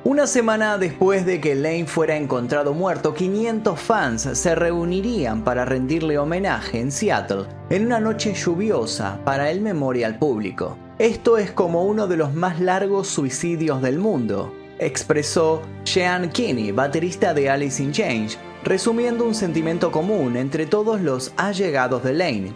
Una 0.06 0.28
semana 0.28 0.78
después 0.78 1.26
de 1.26 1.42
que 1.42 1.56
Lane 1.56 1.86
fuera 1.86 2.16
encontrado 2.16 2.74
muerto, 2.74 3.14
500 3.14 3.78
fans 3.78 4.22
se 4.22 4.56
reunirían 4.56 5.44
para 5.44 5.66
rendirle 5.66 6.18
homenaje 6.18 6.80
en 6.80 6.90
Seattle 6.90 7.48
en 7.70 7.86
una 7.86 8.00
noche 8.00 8.34
lluviosa 8.34 9.20
para 9.26 9.52
el 9.52 9.60
memorial 9.60 10.18
público. 10.18 10.78
Esto 11.00 11.38
es 11.38 11.52
como 11.52 11.84
uno 11.84 12.08
de 12.08 12.16
los 12.16 12.34
más 12.34 12.62
largos 12.62 13.10
suicidios 13.10 13.82
del 13.82 14.00
mundo, 14.00 14.54
expresó 14.80 15.62
Sean 15.84 16.30
Kinney, 16.30 16.72
baterista 16.72 17.34
de 17.34 17.50
Alice 17.50 17.84
in 17.84 17.92
Change, 17.92 18.38
resumiendo 18.64 19.26
un 19.26 19.36
sentimiento 19.36 19.92
común 19.92 20.38
entre 20.38 20.66
todos 20.66 21.02
los 21.02 21.34
allegados 21.36 22.06
de 22.06 22.14
Lane. 22.14 22.54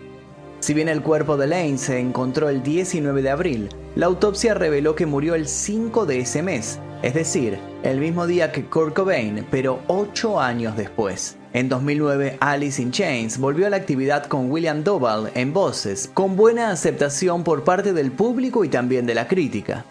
Si 0.62 0.74
bien 0.74 0.88
el 0.88 1.02
cuerpo 1.02 1.36
de 1.36 1.48
Lane 1.48 1.78
se 1.78 2.00
encontró 2.00 2.48
el 2.48 2.64
19 2.64 3.22
de 3.22 3.30
abril, 3.30 3.70
la 3.96 4.06
autopsia 4.06 4.54
reveló 4.54 4.96
que 4.96 5.06
murió 5.06 5.36
el 5.36 5.50
5 5.50 6.06
de 6.06 6.20
ese 6.20 6.42
mes, 6.42 6.80
es 7.04 7.14
decir, 7.14 7.60
el 7.84 8.00
mismo 8.00 8.26
día 8.26 8.54
que 8.54 8.66
Kurt 8.66 8.96
Cobain, 8.96 9.46
pero 9.52 9.82
ocho 9.88 10.40
años 10.40 10.78
después. 10.78 11.38
En 11.52 11.68
2009, 11.68 12.38
Alice 12.40 12.82
in 12.82 12.92
Chains 12.92 13.38
volvió 13.38 13.68
a 13.68 13.70
la 13.70 13.76
actividad 13.76 14.26
con 14.26 14.50
William 14.50 14.86
Doval 14.86 15.30
en 15.36 15.52
voces, 15.52 16.10
con 16.14 16.38
buena 16.38 16.72
aceptación 16.72 17.44
por 17.44 17.66
parte 17.66 17.92
del 17.92 18.14
público 18.14 18.64
y 18.64 18.70
también 18.70 19.06
de 19.06 19.16
la 19.16 19.28
crítica. 19.28 19.84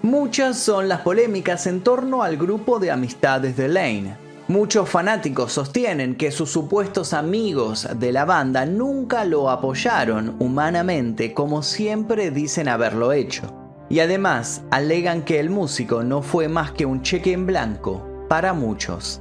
Muchas 0.00 0.58
son 0.58 0.88
las 0.88 1.02
polémicas 1.02 1.66
en 1.66 1.82
torno 1.82 2.22
al 2.22 2.38
grupo 2.38 2.78
de 2.78 2.90
amistades 2.90 3.58
de 3.58 3.68
Lane. 3.68 4.16
Muchos 4.48 4.88
fanáticos 4.88 5.52
sostienen 5.52 6.14
que 6.14 6.30
sus 6.30 6.50
supuestos 6.50 7.12
amigos 7.12 7.86
de 7.96 8.10
la 8.10 8.24
banda 8.24 8.64
nunca 8.64 9.26
lo 9.26 9.50
apoyaron 9.50 10.36
humanamente 10.38 11.34
como 11.34 11.62
siempre 11.62 12.30
dicen 12.30 12.68
haberlo 12.68 13.12
hecho. 13.12 13.63
Y 13.88 14.00
además 14.00 14.62
alegan 14.70 15.22
que 15.22 15.40
el 15.40 15.50
músico 15.50 16.02
no 16.02 16.22
fue 16.22 16.48
más 16.48 16.72
que 16.72 16.86
un 16.86 17.02
cheque 17.02 17.32
en 17.32 17.46
blanco 17.46 18.06
para 18.28 18.52
muchos. 18.52 19.20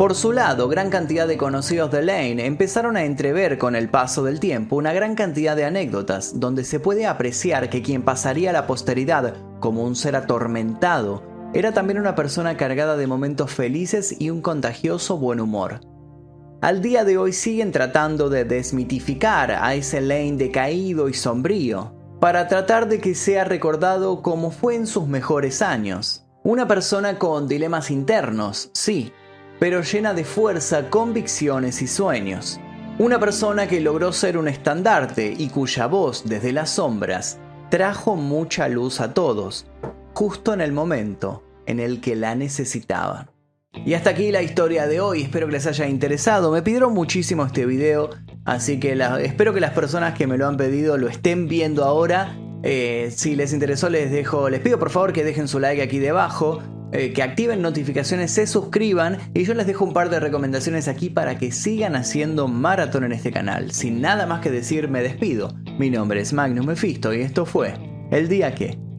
Por 0.00 0.14
su 0.14 0.32
lado, 0.32 0.68
gran 0.68 0.88
cantidad 0.88 1.28
de 1.28 1.36
conocidos 1.36 1.90
de 1.90 2.02
Lane 2.02 2.46
empezaron 2.46 2.96
a 2.96 3.04
entrever 3.04 3.58
con 3.58 3.76
el 3.76 3.90
paso 3.90 4.24
del 4.24 4.40
tiempo 4.40 4.76
una 4.76 4.94
gran 4.94 5.14
cantidad 5.14 5.54
de 5.54 5.66
anécdotas 5.66 6.40
donde 6.40 6.64
se 6.64 6.80
puede 6.80 7.06
apreciar 7.06 7.68
que 7.68 7.82
quien 7.82 8.02
pasaría 8.02 8.48
a 8.48 8.54
la 8.54 8.66
posteridad 8.66 9.34
como 9.60 9.84
un 9.84 9.94
ser 9.94 10.16
atormentado 10.16 11.22
era 11.52 11.72
también 11.72 11.98
una 11.98 12.14
persona 12.14 12.56
cargada 12.56 12.96
de 12.96 13.06
momentos 13.06 13.52
felices 13.52 14.16
y 14.18 14.30
un 14.30 14.40
contagioso 14.40 15.18
buen 15.18 15.38
humor. 15.38 15.80
Al 16.62 16.80
día 16.80 17.04
de 17.04 17.18
hoy 17.18 17.34
siguen 17.34 17.72
tratando 17.72 18.30
de 18.30 18.44
desmitificar 18.44 19.50
a 19.50 19.74
ese 19.74 20.00
Lane 20.00 20.36
decaído 20.36 21.10
y 21.10 21.14
sombrío, 21.14 21.99
para 22.20 22.48
tratar 22.48 22.86
de 22.86 23.00
que 23.00 23.14
sea 23.14 23.44
recordado 23.44 24.20
como 24.20 24.50
fue 24.50 24.76
en 24.76 24.86
sus 24.86 25.08
mejores 25.08 25.62
años. 25.62 26.26
Una 26.42 26.68
persona 26.68 27.18
con 27.18 27.48
dilemas 27.48 27.90
internos, 27.90 28.70
sí, 28.74 29.12
pero 29.58 29.82
llena 29.82 30.12
de 30.12 30.24
fuerza, 30.24 30.90
convicciones 30.90 31.80
y 31.80 31.86
sueños. 31.86 32.60
Una 32.98 33.18
persona 33.18 33.66
que 33.66 33.80
logró 33.80 34.12
ser 34.12 34.36
un 34.36 34.48
estandarte 34.48 35.34
y 35.36 35.48
cuya 35.48 35.86
voz 35.86 36.24
desde 36.26 36.52
las 36.52 36.70
sombras 36.70 37.38
trajo 37.70 38.16
mucha 38.16 38.68
luz 38.68 39.00
a 39.00 39.14
todos, 39.14 39.66
justo 40.12 40.52
en 40.52 40.60
el 40.60 40.72
momento 40.72 41.42
en 41.64 41.80
el 41.80 42.02
que 42.02 42.16
la 42.16 42.34
necesitaban. 42.34 43.30
Y 43.72 43.94
hasta 43.94 44.10
aquí 44.10 44.30
la 44.32 44.42
historia 44.42 44.86
de 44.86 45.00
hoy, 45.00 45.22
espero 45.22 45.46
que 45.46 45.52
les 45.52 45.66
haya 45.66 45.86
interesado, 45.86 46.50
me 46.50 46.60
pidieron 46.60 46.92
muchísimo 46.92 47.46
este 47.46 47.64
video, 47.64 48.10
así 48.44 48.80
que 48.80 48.98
espero 49.22 49.54
que 49.54 49.60
las 49.60 49.72
personas 49.72 50.14
que 50.14 50.26
me 50.26 50.36
lo 50.36 50.46
han 50.46 50.56
pedido 50.56 50.96
lo 50.96 51.08
estén 51.08 51.48
viendo 51.48 51.84
ahora. 51.84 52.36
Eh, 52.62 53.10
si 53.14 53.36
les 53.36 53.54
interesó 53.54 53.88
les 53.88 54.10
dejo, 54.10 54.50
les 54.50 54.60
pido 54.60 54.78
por 54.78 54.90
favor 54.90 55.14
que 55.14 55.24
dejen 55.24 55.48
su 55.48 55.58
like 55.60 55.80
aquí 55.80 55.98
debajo, 55.98 56.62
eh, 56.92 57.12
que 57.12 57.22
activen 57.22 57.62
notificaciones, 57.62 58.32
se 58.32 58.46
suscriban 58.46 59.18
y 59.32 59.44
yo 59.44 59.54
les 59.54 59.66
dejo 59.66 59.84
un 59.84 59.92
par 59.92 60.10
de 60.10 60.20
recomendaciones 60.20 60.88
aquí 60.88 61.08
para 61.08 61.38
que 61.38 61.52
sigan 61.52 61.96
haciendo 61.96 62.48
maratón 62.48 63.04
en 63.04 63.12
este 63.12 63.30
canal. 63.30 63.72
Sin 63.72 64.00
nada 64.00 64.26
más 64.26 64.40
que 64.40 64.50
decir, 64.50 64.88
me 64.88 65.02
despido. 65.02 65.54
Mi 65.78 65.88
nombre 65.88 66.20
es 66.20 66.32
Magnus 66.32 66.66
Mephisto 66.66 67.14
y 67.14 67.22
esto 67.22 67.46
fue 67.46 67.74
El 68.10 68.28
Día 68.28 68.54
Que... 68.54 68.89